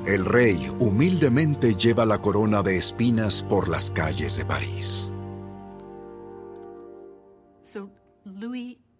el 0.07 0.23
rey 0.23 0.57
humildemente 0.79 1.75
lleva 1.75 2.05
la 2.05 2.21
corona 2.21 2.63
de 2.63 2.77
espinas 2.77 3.43
por 3.43 3.67
las 3.67 3.91
calles 3.91 4.37
de 4.37 4.45
París. 4.45 5.11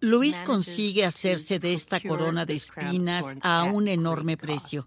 Luis 0.00 0.42
consigue 0.42 1.06
hacerse 1.06 1.58
de 1.58 1.72
esta 1.72 1.98
corona 2.00 2.44
de 2.44 2.54
espinas 2.54 3.24
a 3.40 3.64
un 3.64 3.88
enorme 3.88 4.36
precio, 4.36 4.86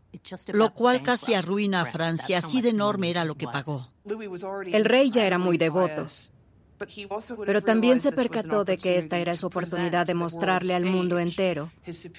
lo 0.53 0.73
cual 0.73 1.01
casi 1.01 1.33
arruina 1.33 1.81
a 1.81 1.85
Francia, 1.85 2.37
así 2.37 2.61
de 2.61 2.69
enorme 2.69 3.09
era 3.09 3.25
lo 3.25 3.35
que 3.35 3.47
pagó. 3.47 3.91
El 4.65 4.85
rey 4.85 5.09
ya 5.09 5.25
era 5.25 5.39
muy 5.39 5.57
devoto, 5.57 6.05
pero 7.45 7.61
también 7.61 8.01
se 8.01 8.11
percató 8.11 8.63
de 8.63 8.77
que 8.77 8.97
esta 8.97 9.17
era 9.17 9.33
su 9.33 9.47
oportunidad 9.47 10.05
de 10.05 10.13
mostrarle 10.13 10.73
al 10.73 10.85
mundo 10.85 11.19
entero 11.19 11.71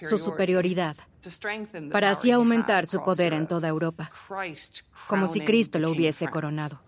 su 0.09 0.19
superioridad, 0.19 0.97
para 1.91 2.11
así 2.11 2.31
aumentar 2.31 2.87
su 2.87 3.03
poder 3.03 3.33
en 3.33 3.47
toda 3.47 3.69
Europa, 3.69 4.11
como 5.07 5.27
si 5.27 5.41
Cristo 5.41 5.79
lo 5.79 5.91
hubiese 5.91 6.29
coronado. 6.29 6.81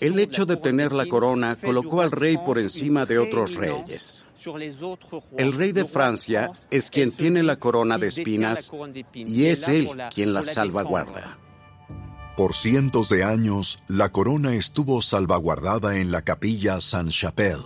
El 0.00 0.18
hecho 0.18 0.44
de 0.44 0.56
tener 0.56 0.92
la 0.92 1.06
corona 1.06 1.56
colocó 1.56 2.02
al 2.02 2.10
rey 2.10 2.36
por 2.36 2.58
encima 2.58 3.06
de 3.06 3.18
otros 3.18 3.54
reyes. 3.54 4.26
El 5.36 5.52
rey 5.52 5.72
de 5.72 5.84
Francia 5.84 6.50
es 6.70 6.90
quien 6.90 7.12
tiene 7.12 7.42
la 7.42 7.56
corona 7.56 7.98
de 7.98 8.08
espinas 8.08 8.70
y 9.14 9.46
es 9.46 9.66
él 9.68 9.90
quien 10.14 10.32
la 10.34 10.44
salvaguarda. 10.44 11.38
Por 12.38 12.54
cientos 12.54 13.08
de 13.08 13.24
años, 13.24 13.82
la 13.88 14.10
corona 14.10 14.54
estuvo 14.54 15.02
salvaguardada 15.02 15.96
en 15.96 16.12
la 16.12 16.22
capilla 16.22 16.80
Saint-Chapelle, 16.80 17.58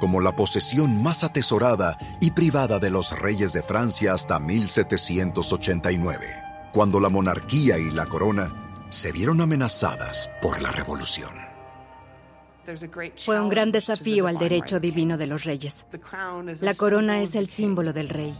como 0.00 0.20
la 0.20 0.34
posesión 0.34 1.00
más 1.04 1.22
atesorada 1.22 1.96
y 2.20 2.32
privada 2.32 2.80
de 2.80 2.90
los 2.90 3.16
reyes 3.16 3.52
de 3.52 3.62
Francia 3.62 4.14
hasta 4.14 4.40
1789, 4.40 6.26
cuando 6.72 6.98
la 6.98 7.10
monarquía 7.10 7.78
y 7.78 7.92
la 7.92 8.06
corona 8.06 8.88
se 8.90 9.12
vieron 9.12 9.40
amenazadas 9.40 10.28
por 10.42 10.60
la 10.62 10.72
revolución. 10.72 11.30
Fue 13.24 13.40
un 13.40 13.48
gran 13.48 13.70
desafío 13.70 14.26
al 14.26 14.36
derecho 14.36 14.80
divino 14.80 15.16
de 15.16 15.28
los 15.28 15.44
reyes. 15.44 15.86
La 16.60 16.74
corona 16.74 17.22
es 17.22 17.36
el 17.36 17.46
símbolo 17.46 17.92
del 17.92 18.08
rey, 18.08 18.36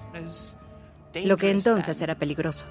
lo 1.22 1.36
que 1.36 1.52
entonces 1.52 2.02
era 2.02 2.16
peligroso. 2.16 2.66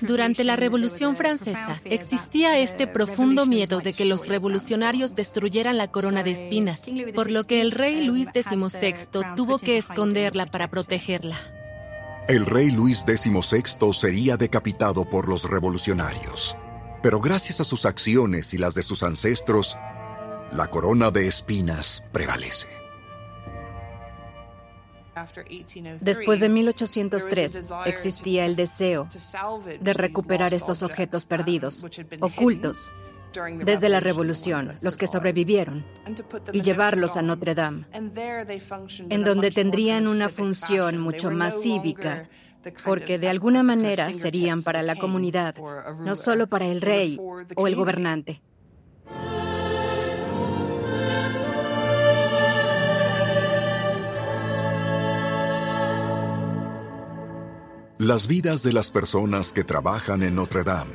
Durante 0.00 0.44
la 0.44 0.56
Revolución 0.56 1.16
Francesa 1.16 1.80
existía 1.84 2.58
este 2.58 2.86
profundo 2.86 3.46
miedo 3.46 3.80
de 3.80 3.92
que 3.92 4.04
los 4.04 4.28
revolucionarios 4.28 5.14
destruyeran 5.14 5.78
la 5.78 5.88
corona 5.88 6.22
de 6.22 6.32
espinas, 6.32 6.84
por 7.14 7.30
lo 7.30 7.44
que 7.44 7.60
el 7.60 7.72
rey 7.72 8.02
Luis 8.02 8.28
XVI 8.28 9.08
tuvo 9.36 9.58
que 9.58 9.78
esconderla 9.78 10.46
para 10.46 10.68
protegerla. 10.68 11.38
El 12.28 12.44
rey 12.44 12.70
Luis 12.70 13.06
XVI 13.06 13.92
sería 13.92 14.36
decapitado 14.36 15.08
por 15.08 15.28
los 15.28 15.48
revolucionarios, 15.48 16.56
pero 17.02 17.20
gracias 17.20 17.60
a 17.60 17.64
sus 17.64 17.86
acciones 17.86 18.52
y 18.52 18.58
las 18.58 18.74
de 18.74 18.82
sus 18.82 19.02
ancestros, 19.02 19.76
la 20.52 20.66
corona 20.66 21.10
de 21.10 21.26
espinas 21.26 22.04
prevalece. 22.12 22.87
Después 26.00 26.40
de 26.40 26.48
1803 26.48 27.70
existía 27.86 28.44
el 28.44 28.56
deseo 28.56 29.08
de 29.80 29.92
recuperar 29.92 30.54
estos 30.54 30.82
objetos 30.82 31.26
perdidos, 31.26 31.84
ocultos, 32.20 32.92
desde 33.64 33.88
la 33.88 34.00
Revolución, 34.00 34.76
los 34.82 34.96
que 34.96 35.06
sobrevivieron, 35.06 35.84
y 36.52 36.62
llevarlos 36.62 37.16
a 37.16 37.22
Notre 37.22 37.54
Dame, 37.54 37.86
en 37.92 39.24
donde 39.24 39.50
tendrían 39.50 40.08
una 40.08 40.28
función 40.28 40.98
mucho 40.98 41.30
más 41.30 41.60
cívica, 41.60 42.28
porque 42.84 43.18
de 43.18 43.28
alguna 43.28 43.62
manera 43.62 44.12
serían 44.14 44.62
para 44.62 44.82
la 44.82 44.96
comunidad, 44.96 45.54
no 46.00 46.14
solo 46.16 46.48
para 46.48 46.66
el 46.66 46.80
rey 46.80 47.18
o 47.56 47.66
el 47.66 47.76
gobernante. 47.76 48.42
Las 57.98 58.28
vidas 58.28 58.62
de 58.62 58.72
las 58.72 58.92
personas 58.92 59.52
que 59.52 59.64
trabajan 59.64 60.22
en 60.22 60.36
Notre 60.36 60.62
Dame 60.62 60.94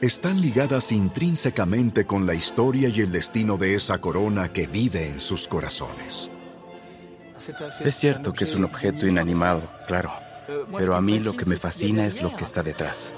están 0.00 0.40
ligadas 0.40 0.92
intrínsecamente 0.92 2.06
con 2.06 2.26
la 2.26 2.34
historia 2.34 2.88
y 2.90 3.00
el 3.00 3.10
destino 3.10 3.56
de 3.56 3.74
esa 3.74 4.00
corona 4.00 4.52
que 4.52 4.68
vive 4.68 5.08
en 5.08 5.18
sus 5.18 5.48
corazones. 5.48 6.30
Es 7.80 7.96
cierto 7.96 8.32
que 8.32 8.44
es 8.44 8.54
un 8.54 8.62
objeto 8.62 9.04
inanimado, 9.04 9.68
claro, 9.88 10.12
pero 10.78 10.94
a 10.94 11.00
mí 11.00 11.18
lo 11.18 11.36
que 11.36 11.44
me 11.44 11.56
fascina 11.56 12.06
es 12.06 12.22
lo 12.22 12.36
que 12.36 12.44
está 12.44 12.62
detrás. 12.62 13.12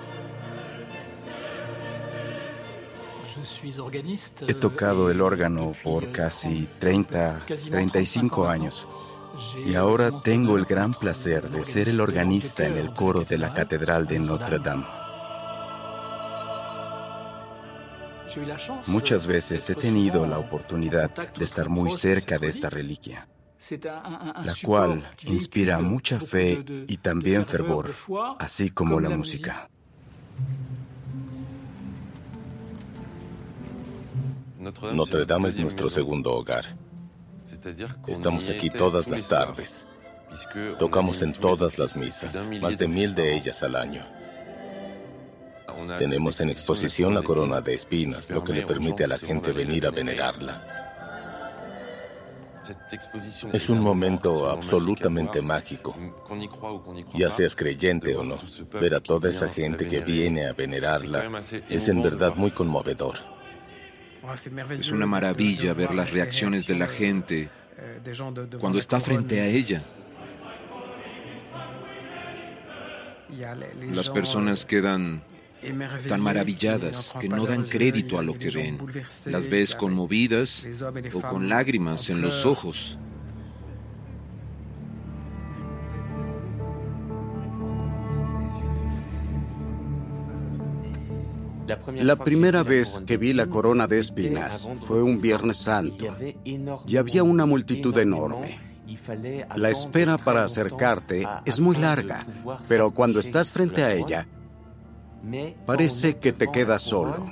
He 4.48 4.54
tocado 4.54 5.10
el 5.10 5.20
órgano 5.20 5.72
por 5.84 6.10
casi 6.10 6.66
30, 6.78 7.44
35 7.70 8.48
años 8.48 8.88
y 9.64 9.74
ahora 9.74 10.10
tengo 10.10 10.56
el 10.56 10.64
gran 10.64 10.92
placer 10.92 11.50
de 11.50 11.64
ser 11.64 11.88
el 11.88 12.00
organista 12.00 12.66
en 12.66 12.76
el 12.76 12.92
coro 12.92 13.22
de 13.22 13.38
la 13.38 13.52
Catedral 13.52 14.06
de 14.06 14.18
Notre 14.18 14.58
Dame. 14.58 14.86
Muchas 18.86 19.26
veces 19.26 19.68
he 19.70 19.74
tenido 19.74 20.26
la 20.26 20.38
oportunidad 20.38 21.10
de 21.34 21.44
estar 21.44 21.68
muy 21.68 21.92
cerca 21.92 22.38
de 22.38 22.48
esta 22.48 22.68
reliquia, 22.68 23.28
la 23.70 24.54
cual 24.62 25.10
inspira 25.24 25.78
mucha 25.78 26.20
fe 26.20 26.64
y 26.86 26.96
también 26.98 27.46
fervor, 27.46 27.94
así 28.38 28.70
como 28.70 29.00
la 29.00 29.10
música. 29.10 29.68
Notre 34.92 35.24
Dame 35.24 35.48
es 35.48 35.56
nuestro 35.56 35.88
segundo 35.88 36.34
hogar. 36.34 36.85
Estamos 38.06 38.48
aquí 38.48 38.70
todas 38.70 39.08
las 39.08 39.28
tardes. 39.28 39.86
Tocamos 40.78 41.22
en 41.22 41.32
todas 41.32 41.78
las 41.78 41.96
misas, 41.96 42.48
más 42.60 42.78
de 42.78 42.88
mil 42.88 43.14
de 43.14 43.34
ellas 43.34 43.62
al 43.62 43.76
año. 43.76 44.04
Tenemos 45.98 46.40
en 46.40 46.50
exposición 46.50 47.14
la 47.14 47.22
corona 47.22 47.60
de 47.60 47.74
espinas, 47.74 48.30
lo 48.30 48.42
que 48.42 48.52
le 48.52 48.66
permite 48.66 49.04
a 49.04 49.08
la 49.08 49.18
gente 49.18 49.52
venir 49.52 49.86
a 49.86 49.90
venerarla. 49.90 50.76
Es 53.52 53.68
un 53.68 53.80
momento 53.80 54.50
absolutamente 54.50 55.40
mágico. 55.40 55.96
Ya 57.14 57.30
seas 57.30 57.54
creyente 57.54 58.16
o 58.16 58.24
no, 58.24 58.38
ver 58.80 58.94
a 58.94 59.00
toda 59.00 59.30
esa 59.30 59.48
gente 59.48 59.86
que 59.86 60.00
viene 60.00 60.46
a 60.46 60.52
venerarla 60.52 61.40
es 61.68 61.88
en 61.88 62.02
verdad 62.02 62.34
muy 62.34 62.50
conmovedor. 62.50 63.35
Es 64.78 64.90
una 64.90 65.06
maravilla 65.06 65.72
ver 65.72 65.94
las 65.94 66.10
reacciones 66.10 66.66
de 66.66 66.76
la 66.76 66.88
gente 66.88 67.48
cuando 68.60 68.78
está 68.78 69.00
frente 69.00 69.40
a 69.40 69.46
ella. 69.46 69.84
Las 73.92 74.10
personas 74.10 74.64
quedan 74.64 75.22
tan 76.08 76.20
maravilladas 76.20 77.14
que 77.20 77.28
no 77.28 77.46
dan 77.46 77.64
crédito 77.64 78.18
a 78.18 78.22
lo 78.22 78.38
que 78.38 78.50
ven. 78.50 78.78
Las 79.26 79.48
ves 79.48 79.74
conmovidas 79.74 80.66
o 81.12 81.20
con 81.20 81.48
lágrimas 81.48 82.08
en 82.10 82.20
los 82.20 82.44
ojos. 82.44 82.98
La 91.94 92.16
primera 92.16 92.62
vez 92.62 93.00
que 93.06 93.16
vi 93.16 93.32
la 93.32 93.46
corona 93.46 93.86
de 93.86 93.98
espinas 93.98 94.68
fue 94.86 95.02
un 95.02 95.20
Viernes 95.20 95.58
Santo 95.58 96.06
y 96.44 96.96
había 96.96 97.22
una 97.22 97.46
multitud 97.46 97.96
enorme. 97.98 98.58
La 99.56 99.70
espera 99.70 100.16
para 100.18 100.44
acercarte 100.44 101.26
es 101.44 101.60
muy 101.60 101.76
larga, 101.76 102.26
pero 102.68 102.92
cuando 102.92 103.20
estás 103.20 103.50
frente 103.50 103.82
a 103.82 103.92
ella, 103.92 104.26
parece 105.64 106.18
que 106.18 106.32
te 106.32 106.50
quedas 106.50 106.82
solo. 106.82 107.24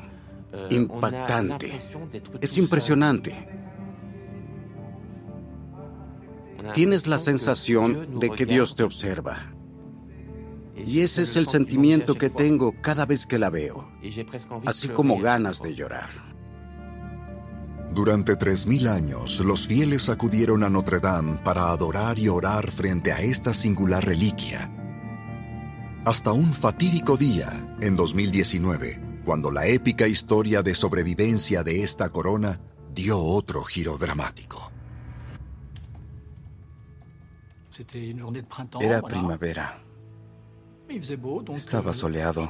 Impactante. 0.71 1.73
Es 2.41 2.59
impresionante. 2.59 3.49
Tienes 6.73 7.07
la 7.07 7.19
sensación 7.19 8.19
de 8.19 8.31
que 8.31 8.47
Dios 8.47 8.75
te 8.75 8.85
observa. 8.85 9.54
Y 10.77 11.01
ese 11.01 11.23
es 11.23 11.37
el 11.37 11.47
sentimiento 11.47 12.17
que 12.17 12.31
tengo 12.31 12.75
cada 12.81 13.07
vez 13.07 13.27
que 13.27 13.39
la 13.39 13.51
veo, 13.51 13.93
así 14.67 14.89
como 14.89 15.19
ganas 15.19 15.63
de 15.63 15.75
llorar. 15.75 16.09
Durante 17.93 18.35
tres 18.35 18.67
mil 18.67 18.89
años, 18.89 19.39
los 19.39 19.69
fieles 19.69 20.09
acudieron 20.09 20.65
a 20.65 20.69
Notre 20.69 20.99
Dame 20.99 21.39
para 21.45 21.71
adorar 21.71 22.19
y 22.19 22.29
orar 22.29 22.73
frente 22.73 23.13
a 23.13 23.21
esta 23.21 23.55
singular 23.55 24.05
reliquia. 24.05 24.69
Hasta 26.05 26.33
un 26.33 26.53
fatídico 26.53 27.17
día, 27.17 27.77
en 27.81 27.95
2019, 27.95 29.21
cuando 29.25 29.53
la 29.53 29.67
épica 29.67 30.09
historia 30.09 30.63
de 30.63 30.75
sobrevivencia 30.75 31.63
de 31.63 31.85
esta 31.85 32.09
corona 32.09 32.61
dio 32.93 33.19
otro 33.19 33.63
giro 33.63 33.97
dramático. 33.97 34.73
Era 38.81 39.03
primavera. 39.03 39.84
Estaba 41.55 41.93
soleado. 41.95 42.49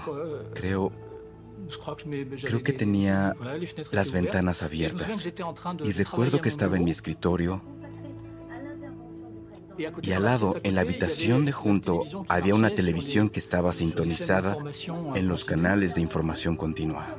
Creo, 0.55 0.93
creo 2.43 2.63
que 2.63 2.73
tenía 2.73 3.35
las 3.93 4.13
ventanas 4.13 4.63
abiertas. 4.63 5.27
Y 5.85 5.93
recuerdo 5.93 6.41
que 6.41 6.49
estaba 6.49 6.77
en 6.77 6.85
mi 6.85 6.91
escritorio. 6.91 7.63
Y 10.03 10.13
al 10.13 10.25
lado, 10.25 10.55
en 10.63 10.75
la 10.75 10.83
habitación 10.83 11.45
de 11.45 11.53
junto, 11.53 12.05
había 12.29 12.55
una 12.55 12.71
televisión 12.71 13.29
que 13.29 13.41
estaba 13.41 13.73
sintonizada 13.73 14.57
en 15.15 15.29
los 15.29 15.45
canales 15.45 15.97
de 15.97 16.01
información 16.01 16.57
continua. 16.57 17.17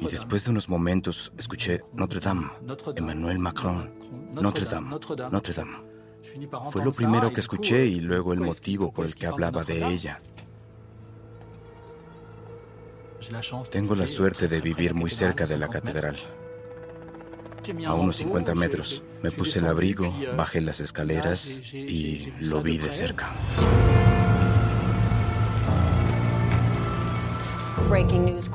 Y 0.00 0.06
después 0.06 0.44
de 0.44 0.50
unos 0.50 0.68
momentos 0.68 1.32
escuché 1.38 1.82
Notre 1.92 2.20
Dame, 2.20 2.46
Emmanuel 2.96 3.38
Macron, 3.38 3.92
Notre 4.32 4.64
Dame, 4.64 4.90
Notre 5.30 5.54
Dame. 5.54 5.89
Fue 6.70 6.84
lo 6.84 6.92
primero 6.92 7.32
que 7.32 7.40
escuché 7.40 7.86
y 7.86 8.00
luego 8.00 8.32
el 8.32 8.40
motivo 8.40 8.92
por 8.92 9.06
el 9.06 9.14
que 9.14 9.26
hablaba 9.26 9.64
de 9.64 9.86
ella. 9.86 10.20
Tengo 13.70 13.94
la 13.94 14.06
suerte 14.06 14.48
de 14.48 14.60
vivir 14.60 14.94
muy 14.94 15.10
cerca 15.10 15.46
de 15.46 15.58
la 15.58 15.68
catedral. 15.68 16.16
A 17.86 17.94
unos 17.94 18.16
50 18.16 18.54
metros. 18.54 19.02
Me 19.22 19.30
puse 19.30 19.58
el 19.58 19.66
abrigo, 19.66 20.14
bajé 20.36 20.60
las 20.60 20.80
escaleras 20.80 21.60
y 21.72 22.32
lo 22.40 22.62
vi 22.62 22.78
de 22.78 22.90
cerca. 22.90 23.30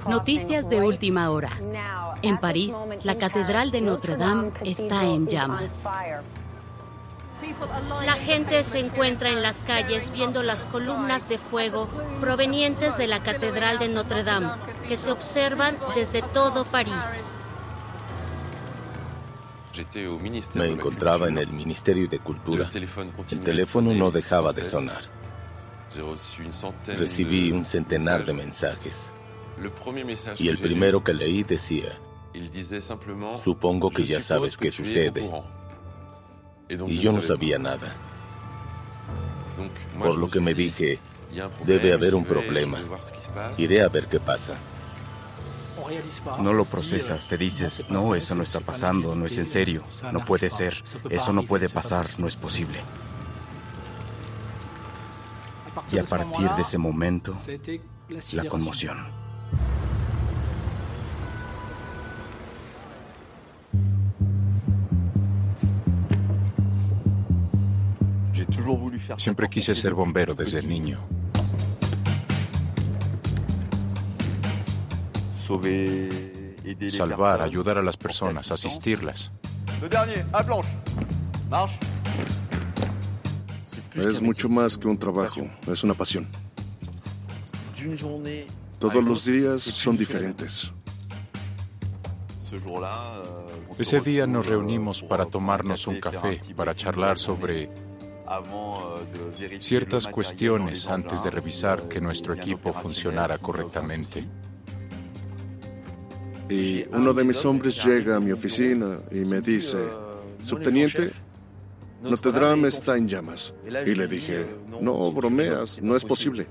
Noticias 0.08 0.70
de 0.70 0.82
última 0.82 1.30
hora. 1.30 1.50
En 2.22 2.38
París, 2.40 2.74
la 3.04 3.16
Catedral 3.16 3.70
de 3.70 3.82
Notre 3.82 4.16
Dame 4.16 4.52
está 4.64 5.04
en 5.04 5.28
llamas. 5.28 5.72
La 8.06 8.14
gente 8.14 8.64
se 8.64 8.80
encuentra 8.80 9.30
en 9.30 9.42
las 9.42 9.64
calles 9.64 10.12
viendo 10.12 10.44
las 10.44 10.66
columnas 10.66 11.30
de 11.30 11.38
fuego 11.38 11.90
provenientes 12.20 12.98
de 12.98 13.08
la 13.08 13.22
Catedral 13.22 13.80
de 13.80 13.90
Notre 13.90 14.24
Dame, 14.24 14.54
que 14.88 14.98
se 14.98 15.12
observan 15.12 15.78
desde 15.94 16.22
todo 16.22 16.64
París. 16.66 17.36
Me 20.54 20.68
encontraba 20.68 21.28
en 21.28 21.38
el 21.38 21.50
Ministerio 21.50 22.08
de 22.08 22.20
Cultura. 22.20 22.70
El 22.74 23.42
teléfono 23.42 23.94
no 23.94 24.12
dejaba 24.12 24.54
de 24.54 24.64
sonar. 24.64 25.02
Recibí 26.88 27.52
un 27.52 27.66
centenar 27.66 28.26
de 28.26 28.34
mensajes. 28.34 29.12
Y 30.38 30.50
el 30.50 30.58
primero 30.58 31.04
que 31.04 31.14
leí 31.14 31.44
decía, 31.44 32.00
supongo 33.44 33.90
que 33.92 34.04
ya 34.04 34.22
sabes 34.22 34.58
qué 34.58 34.72
sucede. 34.72 35.30
Y 36.70 36.98
yo 36.98 37.12
no 37.12 37.22
sabía 37.22 37.60
nada. 37.60 37.94
Por 39.98 40.18
lo 40.18 40.28
que 40.28 40.40
me 40.40 40.54
dije, 40.54 41.00
debe 41.66 41.94
haber 41.94 42.16
un 42.16 42.26
problema. 42.26 42.80
Iré 43.58 43.82
a 43.82 43.90
ver 43.90 44.08
qué 44.08 44.20
pasa. 44.20 44.56
No 46.40 46.54
lo 46.54 46.66
procesas, 46.66 47.28
te 47.28 47.38
dices, 47.38 47.86
no, 47.90 48.16
eso 48.16 48.34
no 48.34 48.44
está 48.44 48.60
pasando, 48.60 49.14
no 49.14 49.26
es 49.26 49.38
en 49.38 49.46
serio, 49.46 49.84
no 50.12 50.26
puede 50.26 50.50
ser, 50.50 50.84
eso 51.10 51.34
no 51.34 51.44
puede 51.44 51.70
pasar, 51.70 52.10
no 52.18 52.28
es 52.28 52.36
posible. 52.36 52.80
Y 55.92 56.00
a 56.00 56.04
partir 56.06 56.50
de 56.52 56.62
ese 56.62 56.78
momento, 56.78 57.38
la 58.32 58.46
conmoción. 58.46 59.25
Siempre 69.18 69.50
quise 69.50 69.76
ser 69.76 69.94
bombero 69.94 70.34
desde 70.34 70.62
niño. 70.64 71.00
Salvar, 76.90 77.42
ayudar 77.42 77.78
a 77.78 77.84
las 77.84 77.98
personas, 77.98 78.52
asistirlas. 78.52 79.32
Es 83.94 84.22
mucho 84.22 84.50
más 84.50 84.78
que 84.78 84.88
un 84.88 84.98
trabajo, 84.98 85.48
es 85.68 85.84
una 85.84 85.94
pasión. 85.94 86.28
Todos 88.80 89.04
los 89.04 89.26
días 89.26 89.62
son 89.62 89.98
diferentes. 89.98 90.74
Ese 93.78 94.02
día 94.02 94.26
nos 94.26 94.46
reunimos 94.48 95.04
para 95.04 95.26
tomarnos 95.26 95.88
un 95.88 96.00
café, 96.00 96.42
para 96.56 96.76
charlar 96.76 97.20
sobre 97.20 97.70
ciertas 99.60 100.08
cuestiones 100.08 100.88
antes 100.88 101.24
de 101.24 101.32
revisar 101.32 101.88
que 101.88 102.02
nuestro 102.02 102.34
equipo 102.34 102.74
funcionara 102.74 103.38
correctamente. 103.38 104.28
Y 106.50 106.86
uno 106.90 107.14
de 107.14 107.24
mis 107.24 107.44
hombres 107.46 107.84
llega 107.84 108.18
a 108.18 108.20
mi 108.20 108.32
oficina 108.32 109.00
y 109.12 109.26
me 109.26 109.42
dice, 109.42 109.80
subteniente, 110.42 111.12
Notre 112.04 112.32
Dame 112.32 112.68
está 112.68 112.98
en 112.98 113.08
llamas. 113.08 113.54
Y 113.66 113.96
le 113.96 114.08
dije, 114.08 114.46
no 114.80 115.12
bromeas, 115.12 115.82
no 115.82 115.96
es 115.96 116.06
posible. 116.06 116.48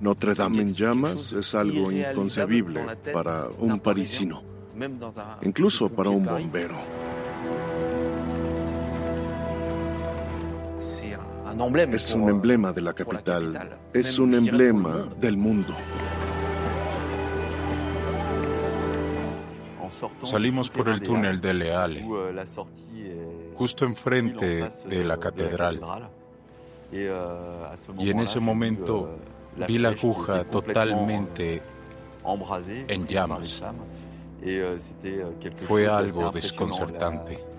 Notre 0.00 0.34
Dame 0.34 0.62
en 0.62 0.74
llamas 0.74 1.32
es 1.32 1.54
algo 1.54 1.90
inconcebible 1.90 2.84
para 3.12 3.48
un 3.58 3.80
parisino, 3.80 4.42
incluso 5.42 5.88
para 5.88 6.10
un 6.10 6.24
bombero. 6.24 6.76
Es 11.92 12.14
un 12.14 12.28
emblema 12.28 12.72
de 12.72 12.80
la 12.80 12.92
capital, 12.92 13.78
es 13.92 14.18
un 14.18 14.34
emblema 14.34 15.08
del 15.18 15.36
mundo. 15.36 15.76
Salimos 20.24 20.70
por 20.70 20.88
el 20.88 21.00
túnel 21.00 21.40
de 21.40 21.54
Leale, 21.54 22.06
justo 23.54 23.84
enfrente 23.84 24.68
de 24.86 25.04
la 25.04 25.18
catedral. 25.18 25.80
Y 26.92 28.10
en 28.10 28.20
ese 28.20 28.40
momento 28.40 29.16
vi 29.66 29.78
la 29.78 29.90
aguja 29.90 30.44
totalmente 30.44 31.62
en 32.88 33.06
llamas. 33.06 33.62
Fue 35.66 35.86
algo 35.86 36.30
desconcertante. 36.30 37.49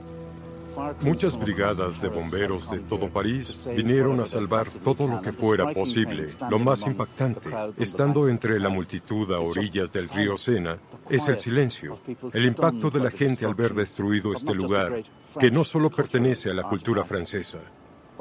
Muchas 1.02 1.38
brigadas 1.38 2.02
de 2.02 2.10
bomberos 2.10 2.70
de 2.70 2.80
todo 2.80 3.10
París 3.10 3.68
vinieron 3.76 4.20
a 4.20 4.26
salvar 4.26 4.68
todo 4.70 5.08
lo 5.08 5.22
que 5.22 5.32
fuera 5.32 5.74
posible. 5.74 6.28
Lo 6.50 6.60
más 6.60 6.86
impactante, 6.86 7.50
estando 7.78 8.28
entre 8.28 8.60
la 8.60 8.70
multitud 8.70 9.32
a 9.34 9.40
orillas 9.40 9.92
del 9.94 10.10
río 10.10 10.38
Sena, 10.38 10.78
es 11.10 11.28
el 11.28 11.40
silencio, 11.40 12.00
el 12.34 12.46
impacto 12.46 12.90
de 12.90 13.00
la 13.00 13.10
gente 13.10 13.46
al 13.46 13.56
ver 13.56 13.74
destruido 13.74 14.34
este 14.34 14.54
lugar, 14.54 15.04
que 15.40 15.52
no 15.52 15.64
solo 15.64 15.90
pertenece 15.90 16.50
a 16.50 16.54
la 16.54 16.64
cultura 16.64 17.04
francesa, 17.04 17.60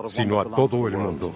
sino 0.06 0.40
a 0.40 0.44
todo 0.44 0.88
el 0.88 0.96
mundo. 0.96 1.32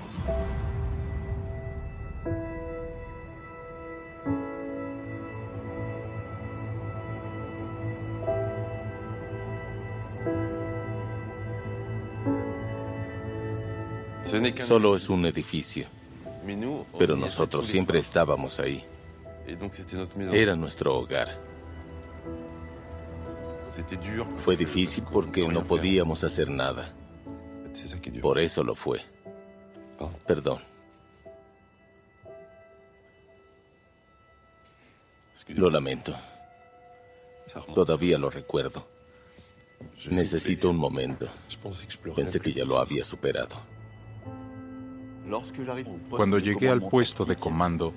Solo 14.64 14.96
es 14.96 15.08
un 15.08 15.26
edificio. 15.26 15.86
Pero 16.98 17.16
nosotros 17.16 17.66
siempre 17.66 17.98
estábamos 17.98 18.60
ahí. 18.60 18.84
Era 20.32 20.54
nuestro 20.56 20.96
hogar. 20.96 21.38
Fue 24.38 24.56
difícil 24.56 25.04
porque 25.10 25.46
no 25.48 25.64
podíamos 25.64 26.22
hacer 26.24 26.48
nada. 26.48 26.92
Por 28.22 28.38
eso 28.38 28.62
lo 28.62 28.74
fue. 28.74 29.00
Perdón. 30.26 30.60
Lo 35.48 35.70
lamento. 35.70 36.14
Todavía 37.74 38.18
lo 38.18 38.30
recuerdo. 38.30 38.86
Necesito 40.10 40.70
un 40.70 40.76
momento. 40.76 41.28
Pensé 42.14 42.40
que 42.40 42.52
ya 42.52 42.64
lo 42.64 42.78
había 42.78 43.04
superado. 43.04 43.73
Cuando 46.10 46.38
llegué 46.38 46.68
al 46.68 46.82
puesto 46.82 47.24
de 47.24 47.36
comando, 47.36 47.92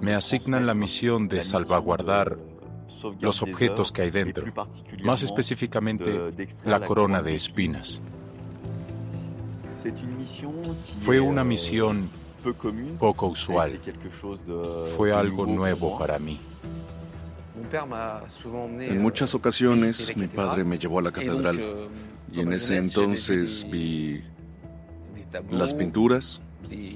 me 0.00 0.14
asignan 0.14 0.66
la 0.66 0.74
misión 0.74 1.28
de 1.28 1.42
salvaguardar 1.42 2.36
los 3.20 3.42
objetos 3.42 3.92
que 3.92 4.02
hay 4.02 4.10
dentro, 4.10 4.44
más 5.02 5.22
específicamente 5.22 6.32
la 6.64 6.80
corona 6.80 7.22
de 7.22 7.34
espinas. 7.34 8.00
Fue 11.02 11.20
una 11.20 11.44
misión 11.44 12.10
poco 12.98 13.28
usual, 13.28 13.80
fue 14.96 15.12
algo 15.12 15.46
nuevo 15.46 15.98
para 15.98 16.18
mí. 16.18 16.40
En 18.80 19.00
muchas 19.00 19.34
ocasiones 19.34 20.16
mi 20.16 20.26
padre 20.26 20.64
me 20.64 20.78
llevó 20.78 20.98
a 20.98 21.02
la 21.02 21.12
catedral. 21.12 21.88
y 22.32 22.40
en 22.40 22.52
ese 22.52 22.78
entonces 22.78 23.66
vi 23.70 24.22
las 25.50 25.74
pinturas, 25.74 26.40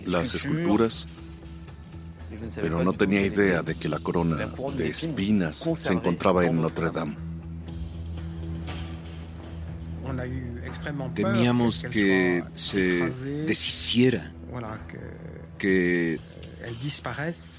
las 0.06 0.34
esculturas, 0.34 1.06
pero 2.56 2.84
no 2.84 2.92
tenía 2.92 3.22
idea 3.22 3.62
de 3.62 3.74
que 3.74 3.88
la 3.88 3.98
corona 3.98 4.52
de 4.76 4.88
espinas 4.88 5.68
se 5.76 5.92
encontraba 5.92 6.44
en 6.44 6.60
Notre 6.60 6.90
Dame. 6.90 7.16
Temíamos 11.14 11.84
que 11.90 12.44
se 12.54 13.10
deshiciera, 13.46 14.32
que 15.58 16.20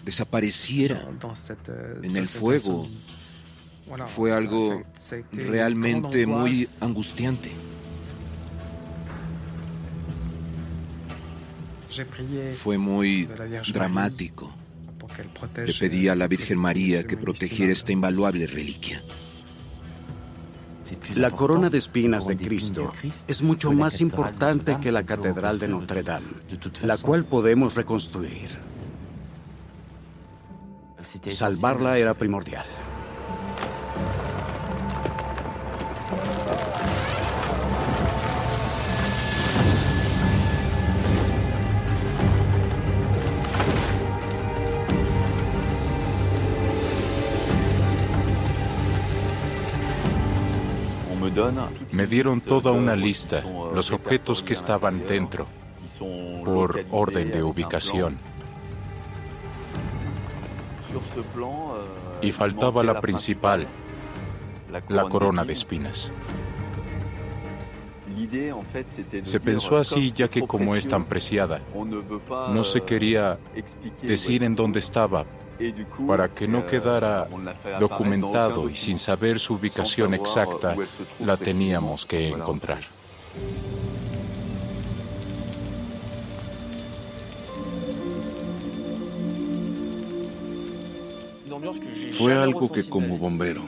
desapareciera 0.04 1.08
en 2.04 2.18
el 2.18 2.28
fuego. 2.28 2.88
Fue 4.08 4.34
algo 4.34 4.84
realmente 5.32 6.26
muy 6.26 6.68
angustiante. 6.82 7.52
Fue 12.56 12.78
muy 12.78 13.28
dramático. 13.72 14.54
Le 15.66 15.74
pedí 15.74 16.08
a 16.08 16.16
la 16.16 16.28
Virgen 16.28 16.60
María 16.60 17.06
que 17.06 17.18
protegiera 17.18 17.72
esta 17.72 17.92
invaluable 17.92 18.46
reliquia. 18.46 19.02
La 21.16 21.32
corona 21.32 21.70
de 21.70 21.78
espinas 21.78 22.28
de 22.28 22.38
Cristo 22.38 22.94
es 23.28 23.42
mucho 23.42 23.72
más 23.72 24.00
importante 24.02 24.78
que 24.80 24.92
la 24.92 25.06
Catedral 25.06 25.60
de 25.60 25.68
Notre 25.68 26.04
Dame, 26.04 26.28
la 26.84 26.98
cual 26.98 27.26
podemos 27.26 27.76
reconstruir. 27.76 28.50
Salvarla 31.30 31.98
era 31.98 32.14
primordial. 32.14 32.66
Me 51.92 52.08
dieron 52.08 52.42
toda 52.42 52.72
una 52.72 52.96
lista, 52.96 53.44
los 53.74 53.92
objetos 53.92 54.44
que 54.44 54.54
estaban 54.54 55.06
dentro, 55.08 55.46
por 56.44 56.84
orden 56.92 57.32
de 57.32 57.44
ubicación. 57.44 58.18
Y 62.22 62.32
faltaba 62.32 62.84
la 62.84 63.00
principal, 63.02 63.68
la 64.90 65.04
corona 65.04 65.44
de 65.44 65.54
espinas. 65.54 66.12
Se 69.24 69.40
pensó 69.40 69.78
así 69.78 70.12
ya 70.12 70.28
que 70.28 70.46
como 70.48 70.76
es 70.76 70.88
tan 70.88 71.06
preciada, 71.06 71.62
no 72.52 72.64
se 72.64 72.82
quería 72.82 73.40
decir 74.02 74.44
en 74.44 74.56
dónde 74.56 74.80
estaba 74.80 75.26
para 76.08 76.30
que 76.30 76.48
no 76.48 76.66
quedara 76.66 77.28
documentado 77.80 78.70
y 78.70 78.76
sin 78.76 79.00
saber 79.00 79.40
su 79.40 79.56
ubicación 79.56 80.14
exacta, 80.14 80.76
la 81.20 81.38
teníamos 81.38 82.06
que 82.06 82.30
encontrar. 82.30 82.80
Fue 92.18 92.34
algo 92.34 92.72
que 92.72 92.88
como 92.88 93.18
bombero 93.18 93.64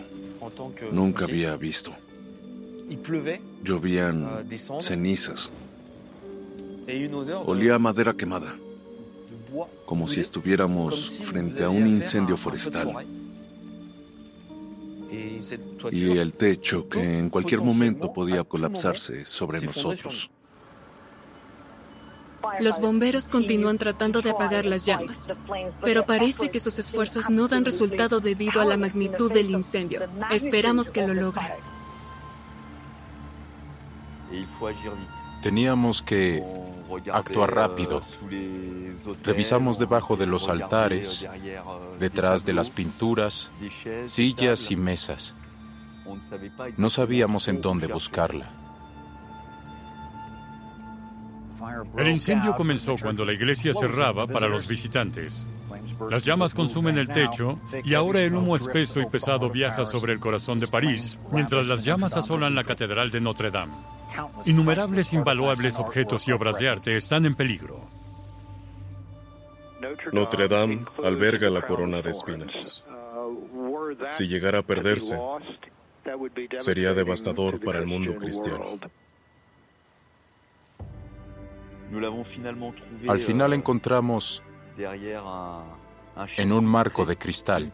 nunca 0.91 1.25
había 1.25 1.55
visto. 1.55 1.91
Llovían 3.63 4.47
cenizas. 4.79 5.51
Olía 7.45 7.75
a 7.75 7.79
madera 7.79 8.13
quemada 8.13 8.55
como 9.85 10.07
si 10.07 10.19
estuviéramos 10.19 11.19
frente 11.23 11.63
a 11.63 11.69
un 11.69 11.87
incendio 11.87 12.37
forestal. 12.37 13.05
Y 15.91 16.17
el 16.17 16.33
techo 16.33 16.87
que 16.87 17.19
en 17.19 17.29
cualquier 17.29 17.61
momento 17.61 18.13
podía 18.13 18.43
colapsarse 18.43 19.25
sobre 19.25 19.61
nosotros. 19.61 20.29
Los 22.59 22.79
bomberos 22.79 23.29
continúan 23.29 23.77
tratando 23.77 24.21
de 24.21 24.31
apagar 24.31 24.65
las 24.65 24.85
llamas, 24.85 25.29
pero 25.81 26.05
parece 26.05 26.49
que 26.49 26.59
sus 26.59 26.77
esfuerzos 26.79 27.29
no 27.29 27.47
dan 27.47 27.65
resultado 27.65 28.19
debido 28.19 28.61
a 28.61 28.65
la 28.65 28.77
magnitud 28.77 29.31
del 29.31 29.49
incendio. 29.51 30.07
Esperamos 30.31 30.91
que 30.91 31.05
lo 31.05 31.13
logren. 31.13 31.47
Teníamos 35.41 36.01
que 36.01 36.43
actuar 37.11 37.53
rápido. 37.53 38.01
Revisamos 39.23 39.79
debajo 39.79 40.15
de 40.15 40.25
los 40.25 40.49
altares, 40.49 41.27
detrás 41.99 42.45
de 42.45 42.53
las 42.53 42.69
pinturas, 42.69 43.51
sillas 44.05 44.71
y 44.71 44.75
mesas. 44.75 45.35
No 46.77 46.89
sabíamos 46.89 47.47
en 47.47 47.61
dónde 47.61 47.87
buscarla. 47.87 48.51
El 51.97 52.07
incendio 52.07 52.55
comenzó 52.55 52.97
cuando 52.97 53.25
la 53.25 53.33
iglesia 53.33 53.73
cerraba 53.73 54.27
para 54.27 54.47
los 54.47 54.67
visitantes. 54.67 55.45
Las 56.09 56.23
llamas 56.23 56.53
consumen 56.53 56.97
el 56.97 57.07
techo 57.07 57.59
y 57.83 57.93
ahora 57.93 58.21
el 58.21 58.33
humo 58.33 58.55
espeso 58.55 58.99
y 58.99 59.05
pesado 59.05 59.49
viaja 59.49 59.85
sobre 59.85 60.13
el 60.13 60.19
corazón 60.19 60.59
de 60.59 60.67
París, 60.67 61.17
mientras 61.31 61.67
las 61.67 61.83
llamas 61.83 62.15
asolan 62.15 62.55
la 62.55 62.63
catedral 62.63 63.11
de 63.11 63.21
Notre 63.21 63.51
Dame. 63.51 63.73
Innumerables 64.45 65.13
invaluables 65.13 65.77
objetos 65.77 66.27
y 66.27 66.31
obras 66.31 66.59
de 66.59 66.69
arte 66.69 66.95
están 66.95 67.25
en 67.25 67.35
peligro. 67.35 67.87
Notre 70.11 70.47
Dame 70.47 70.85
alberga 71.03 71.49
la 71.49 71.61
corona 71.61 72.01
de 72.01 72.11
espinas. 72.11 72.83
Si 74.11 74.27
llegara 74.27 74.59
a 74.59 74.63
perderse, 74.63 75.17
sería 76.59 76.93
devastador 76.93 77.59
para 77.59 77.79
el 77.79 77.85
mundo 77.85 78.15
cristiano. 78.15 78.79
Al 83.07 83.19
final 83.19 83.53
encontramos 83.53 84.43
en 86.37 86.51
un 86.51 86.65
marco 86.65 87.05
de 87.05 87.17
cristal 87.17 87.73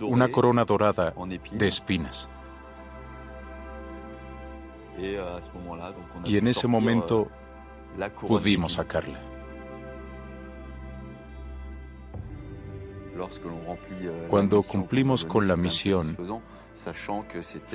una 0.00 0.28
corona 0.28 0.64
dorada 0.64 1.14
de 1.52 1.66
espinas. 1.66 2.28
Y 6.24 6.36
en 6.36 6.48
ese 6.48 6.66
momento 6.66 7.28
pudimos 8.26 8.72
sacarla. 8.74 9.20
Cuando 14.28 14.62
cumplimos 14.62 15.24
con 15.24 15.48
la 15.48 15.56
misión, 15.56 16.16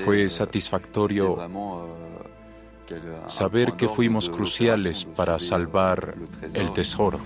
fue 0.05 0.29
satisfactorio 0.29 1.37
saber 3.27 3.73
que 3.73 3.89
fuimos 3.89 4.29
cruciales 4.29 5.05
para 5.05 5.39
salvar 5.39 6.15
el 6.53 6.71
tesoro. 6.71 7.19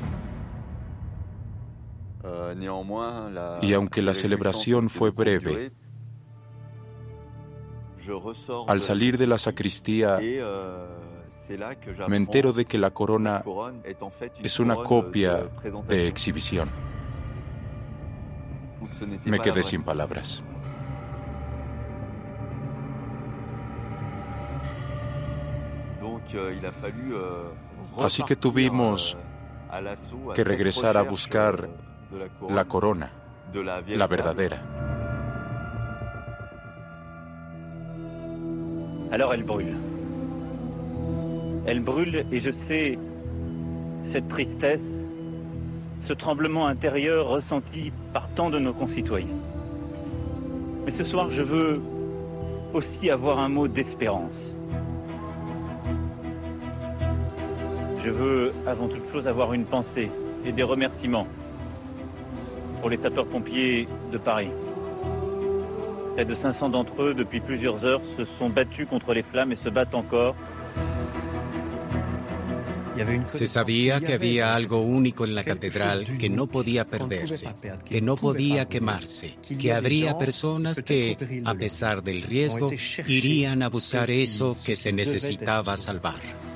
Y 3.62 3.74
aunque 3.74 4.02
la 4.02 4.14
celebración 4.14 4.90
fue 4.90 5.12
breve, 5.12 5.72
al 8.68 8.82
salir 8.82 9.18
de 9.18 9.28
la 9.28 9.38
sacristía, 9.38 10.20
me 12.08 12.18
entero 12.18 12.54
de 12.54 12.66
que 12.66 12.78
la 12.78 12.92
corona 12.92 13.44
es 14.42 14.60
una 14.60 14.76
copia 14.76 15.50
de 15.88 16.08
exhibición. 16.08 16.70
Me 19.26 19.40
quedé 19.40 19.64
sin 19.64 19.84
palabras. 19.84 20.44
Así 28.00 28.24
que 28.24 28.36
tuvimos 28.36 29.18
que 30.36 30.44
regresar 30.44 30.98
a 30.98 31.02
buscar 31.02 31.70
la 32.50 32.66
corona, 32.66 33.12
la 33.88 34.08
verdadera. 34.08 34.97
Alors 39.12 39.34
elle 39.34 39.44
brûle. 39.44 39.76
Elle 41.66 41.82
brûle 41.82 42.26
et 42.32 42.40
je 42.40 42.52
sais 42.68 42.98
cette 44.12 44.28
tristesse, 44.30 44.80
ce 46.08 46.14
tremblement 46.14 46.68
intérieur 46.68 47.28
ressenti 47.28 47.92
par 48.14 48.30
tant 48.36 48.50
de 48.50 48.60
nos 48.60 48.74
concitoyens. 48.74 49.28
Mais 50.86 50.92
ce 50.92 51.04
soir, 51.04 51.30
je 51.32 51.44
veux 51.44 51.82
aussi 52.74 53.10
avoir 53.10 53.40
un 53.40 53.50
mot 53.50 53.68
d'espérance. 53.68 54.40
Je 58.04 58.10
veux 58.10 58.54
avant 58.66 58.88
toute 58.88 59.12
chose 59.12 59.28
avoir 59.28 59.54
une 59.54 59.66
pensée 59.66 60.10
et 60.46 60.54
des 60.54 60.64
remerciements 60.64 61.28
pour 62.80 62.90
les 62.90 62.98
sapeurs-pompiers 62.98 63.88
de 64.12 64.18
Paris. 64.18 64.50
Près 66.18 66.26
de 66.26 66.34
500 66.34 66.70
d'entre 66.72 67.04
eux, 67.04 67.14
depuis 67.14 67.40
plusieurs 67.40 67.86
heures, 67.86 68.02
se 68.18 68.26
sont 68.40 68.50
battus 68.50 68.88
contre 68.90 69.14
les 69.14 69.22
flammes 69.22 69.52
et 69.52 69.58
se 69.64 69.70
battent 69.70 69.94
encore. 69.94 70.36
Se 73.28 73.46
sabía 73.46 74.02
que 74.02 74.14
había 74.14 74.56
algo 74.56 74.82
único 74.82 75.26
en 75.26 75.36
la 75.36 75.44
catedral 75.44 76.18
que 76.18 76.28
no 76.28 76.48
podía 76.48 76.86
perderse, 76.86 77.54
que 77.86 78.02
no 78.02 78.16
podía 78.16 78.68
quemarse, 78.68 79.38
que 79.62 79.72
habría 79.72 80.18
personas 80.18 80.82
que, 80.82 81.44
a 81.46 81.54
pesar 81.54 82.02
del 82.02 82.24
riesgo, 82.24 82.72
irían 83.06 83.62
a 83.62 83.70
buscar 83.70 84.10
eso 84.10 84.56
que 84.66 84.76
se 84.76 84.92
necesitaba 84.92 85.78
salvar. 85.78 86.47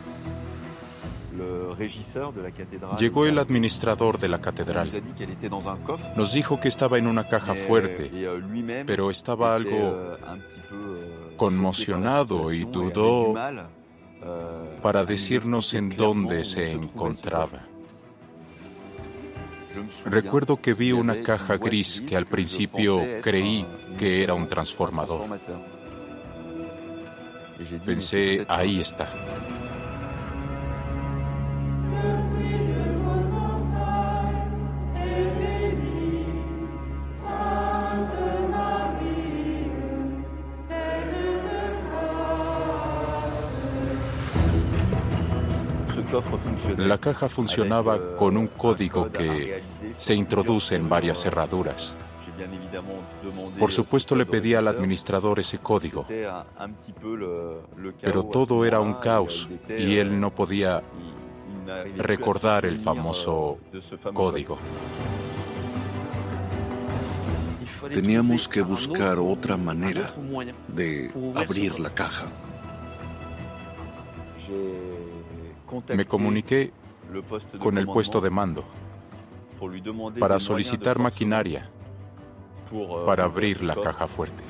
Llegó 2.99 3.25
el 3.25 3.39
administrador 3.39 4.17
de 4.17 4.29
la 4.29 4.41
catedral. 4.41 4.91
Nos 6.15 6.33
dijo 6.33 6.59
que 6.59 6.67
estaba 6.67 6.97
en 6.97 7.07
una 7.07 7.27
caja 7.27 7.55
fuerte, 7.55 8.11
pero 8.85 9.09
estaba 9.09 9.55
algo 9.55 10.17
conmocionado 11.37 12.51
y 12.51 12.65
dudó 12.65 13.33
para 14.81 15.05
decirnos 15.05 15.73
en 15.73 15.89
dónde 15.95 16.43
se 16.43 16.71
encontraba. 16.71 17.67
Recuerdo 20.05 20.59
que 20.61 20.73
vi 20.73 20.91
una 20.91 21.21
caja 21.23 21.57
gris 21.57 22.01
que 22.01 22.15
al 22.17 22.25
principio 22.25 23.01
creí 23.21 23.65
que 23.97 24.23
era 24.23 24.33
un 24.33 24.47
transformador. 24.47 25.21
Pensé, 27.85 28.45
ahí 28.49 28.81
está. 28.81 29.07
La 46.77 46.97
caja 46.97 47.29
funcionaba 47.29 48.15
con 48.15 48.37
un 48.37 48.47
código 48.47 49.11
que 49.11 49.63
se 49.97 50.13
introduce 50.13 50.75
en 50.75 50.89
varias 50.89 51.21
cerraduras. 51.21 51.95
Por 53.59 53.71
supuesto 53.71 54.15
le 54.15 54.25
pedí 54.25 54.53
al 54.53 54.67
administrador 54.67 55.39
ese 55.39 55.59
código, 55.59 56.05
pero 58.01 58.25
todo 58.25 58.65
era 58.65 58.79
un 58.79 58.95
caos 58.95 59.47
y 59.69 59.97
él 59.97 60.19
no 60.19 60.33
podía 60.33 60.81
recordar 61.97 62.65
el 62.65 62.79
famoso 62.79 63.59
código. 64.13 64.57
Teníamos 67.93 68.47
que 68.47 68.61
buscar 68.61 69.17
otra 69.19 69.57
manera 69.57 70.11
de 70.67 71.11
abrir 71.35 71.79
la 71.79 71.93
caja. 71.93 72.27
Me 75.95 76.05
comuniqué 76.05 76.71
con 77.59 77.77
el 77.77 77.85
puesto 77.85 78.21
de 78.21 78.29
mando 78.29 78.65
para 80.19 80.39
solicitar 80.39 80.99
maquinaria 80.99 81.69
para 83.05 83.25
abrir 83.25 83.63
la 83.63 83.75
caja 83.75 84.07
fuerte. 84.07 84.43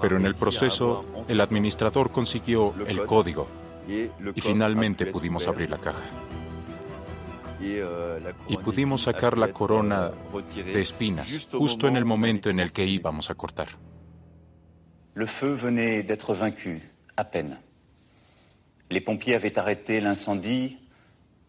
Pero 0.00 0.16
en 0.16 0.26
el 0.26 0.34
proceso, 0.34 1.04
el 1.28 1.40
administrador 1.40 2.10
consiguió 2.10 2.72
el 2.86 3.04
código 3.04 3.46
y 3.86 4.40
finalmente 4.40 5.06
pudimos 5.06 5.46
abrir 5.48 5.70
la 5.70 5.78
caja. 5.78 6.04
Y 8.48 8.56
pudimos 8.56 9.02
sacar 9.02 9.38
la 9.38 9.52
corona 9.52 10.10
de 10.54 10.80
espinas 10.80 11.48
justo 11.52 11.86
en 11.86 11.96
el 11.96 12.04
momento 12.04 12.50
en 12.50 12.60
el 12.60 12.72
que 12.72 12.84
íbamos 12.84 13.30
a 13.30 13.34
cortar. 13.34 13.68
Le 15.14 15.26
feu 15.26 15.56
venait 15.56 16.02
d'être 16.06 16.32
vaincu, 16.32 16.80
à 17.16 17.24
peine. 17.24 17.58
Les 18.90 19.00
pompiers 19.00 19.34
avaient 19.34 19.58
arrêté 19.58 20.00
l'incendie 20.00 20.76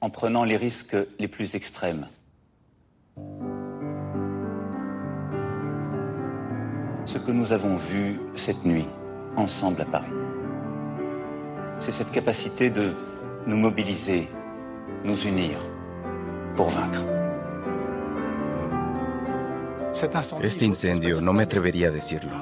en 0.01 0.09
prenant 0.09 0.43
les 0.43 0.57
risques 0.57 0.97
les 1.20 1.28
plus 1.28 1.55
extrêmes. 1.55 2.07
Ce 7.05 7.18
que 7.18 7.32
nous 7.32 7.51
avons 7.51 7.78
vu 7.78 8.20
cette 8.45 8.64
nuit, 8.64 8.88
ensemble 9.36 9.82
à 9.82 9.86
Paris, 9.86 10.11
c'est 11.80 11.91
cette 11.91 12.11
capacité 12.11 12.70
de 12.70 12.93
nous 13.45 13.57
mobiliser, 13.57 14.30
nous 15.03 15.18
unir 15.18 15.59
pour 16.55 16.70
vaincre. 16.70 17.05
Este 20.41 20.66
incendio, 20.66 21.22
no 21.22 21.34
me 21.34 21.43
atrevería 21.43 21.89
a 21.89 21.91
decirlo, 21.91 22.36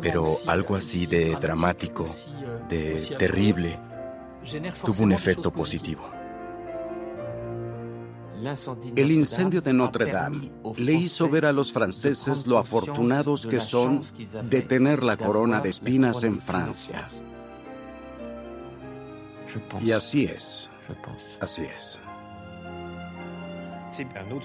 pero 0.00 0.24
algo 0.46 0.76
así 0.76 1.06
de 1.06 1.36
dramático, 1.40 2.06
de 2.68 3.16
terrible, 3.18 3.78
tuvo 4.84 5.04
un 5.04 5.12
efecto 5.12 5.52
positivo. 5.52 6.02
El 8.96 9.12
incendio 9.12 9.60
de 9.60 9.72
Notre 9.72 10.10
Dame 10.10 10.50
le 10.76 10.92
hizo 10.94 11.28
ver 11.28 11.46
a 11.46 11.52
los 11.52 11.72
franceses 11.72 12.46
lo 12.46 12.58
afortunados 12.58 13.46
que 13.46 13.60
son 13.60 14.02
de 14.50 14.62
tener 14.62 15.04
la 15.04 15.16
corona 15.16 15.60
de 15.60 15.70
espinas 15.70 16.24
en 16.24 16.40
Francia. 16.40 17.06
Y 19.80 19.92
así 19.92 20.24
es. 20.24 20.70
Así 21.40 21.62
es. 21.62 22.00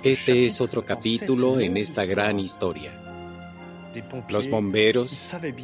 Este 0.04 0.46
es 0.46 0.62
otro 0.62 0.86
capítulo 0.86 1.60
en 1.60 1.78
esta 1.78 2.06
gran 2.06 2.40
historia. 2.40 3.07
Los 4.30 4.50
bomberos 4.50 5.12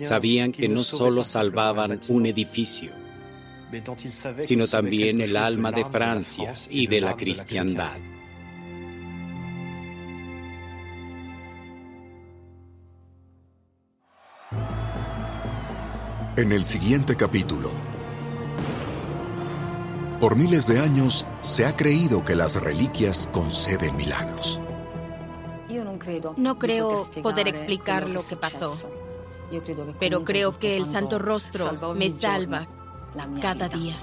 sabían 0.01 0.51
que 0.51 0.67
no 0.67 0.83
solo 0.83 1.23
salvaban 1.23 1.99
un 2.07 2.25
edificio, 2.25 2.91
sino 4.39 4.67
también 4.67 5.21
el 5.21 5.35
alma 5.37 5.71
de 5.71 5.85
Francia 5.85 6.55
y 6.69 6.87
de 6.87 7.01
la 7.01 7.15
cristiandad. 7.15 7.97
En 16.35 16.51
el 16.51 16.65
siguiente 16.65 17.15
capítulo, 17.15 17.69
por 20.19 20.35
miles 20.35 20.65
de 20.65 20.79
años 20.79 21.27
se 21.41 21.65
ha 21.65 21.75
creído 21.75 22.23
que 22.23 22.35
las 22.35 22.55
reliquias 22.55 23.29
conceden 23.31 23.95
milagros. 23.97 24.62
No 26.37 26.59
creo 26.59 27.09
poder 27.21 27.47
explicar 27.47 28.09
lo 28.09 28.25
que 28.25 28.35
pasó, 28.35 28.73
pero 29.99 30.23
creo 30.23 30.57
que 30.59 30.77
el 30.77 30.85
Santo 30.85 31.19
Rostro 31.19 31.93
me 31.95 32.09
salva 32.09 32.67
cada 33.41 33.69
día. 33.69 33.97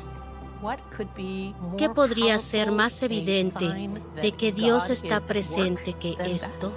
¿Qué 1.79 1.89
podría 1.89 2.39
ser 2.39 2.71
más 2.71 3.03
evidente 3.03 3.91
de 4.21 4.33
que 4.33 4.53
Dios 4.53 4.91
está 4.91 5.21
presente 5.21 5.95
que 5.95 6.17
esto? 6.21 6.73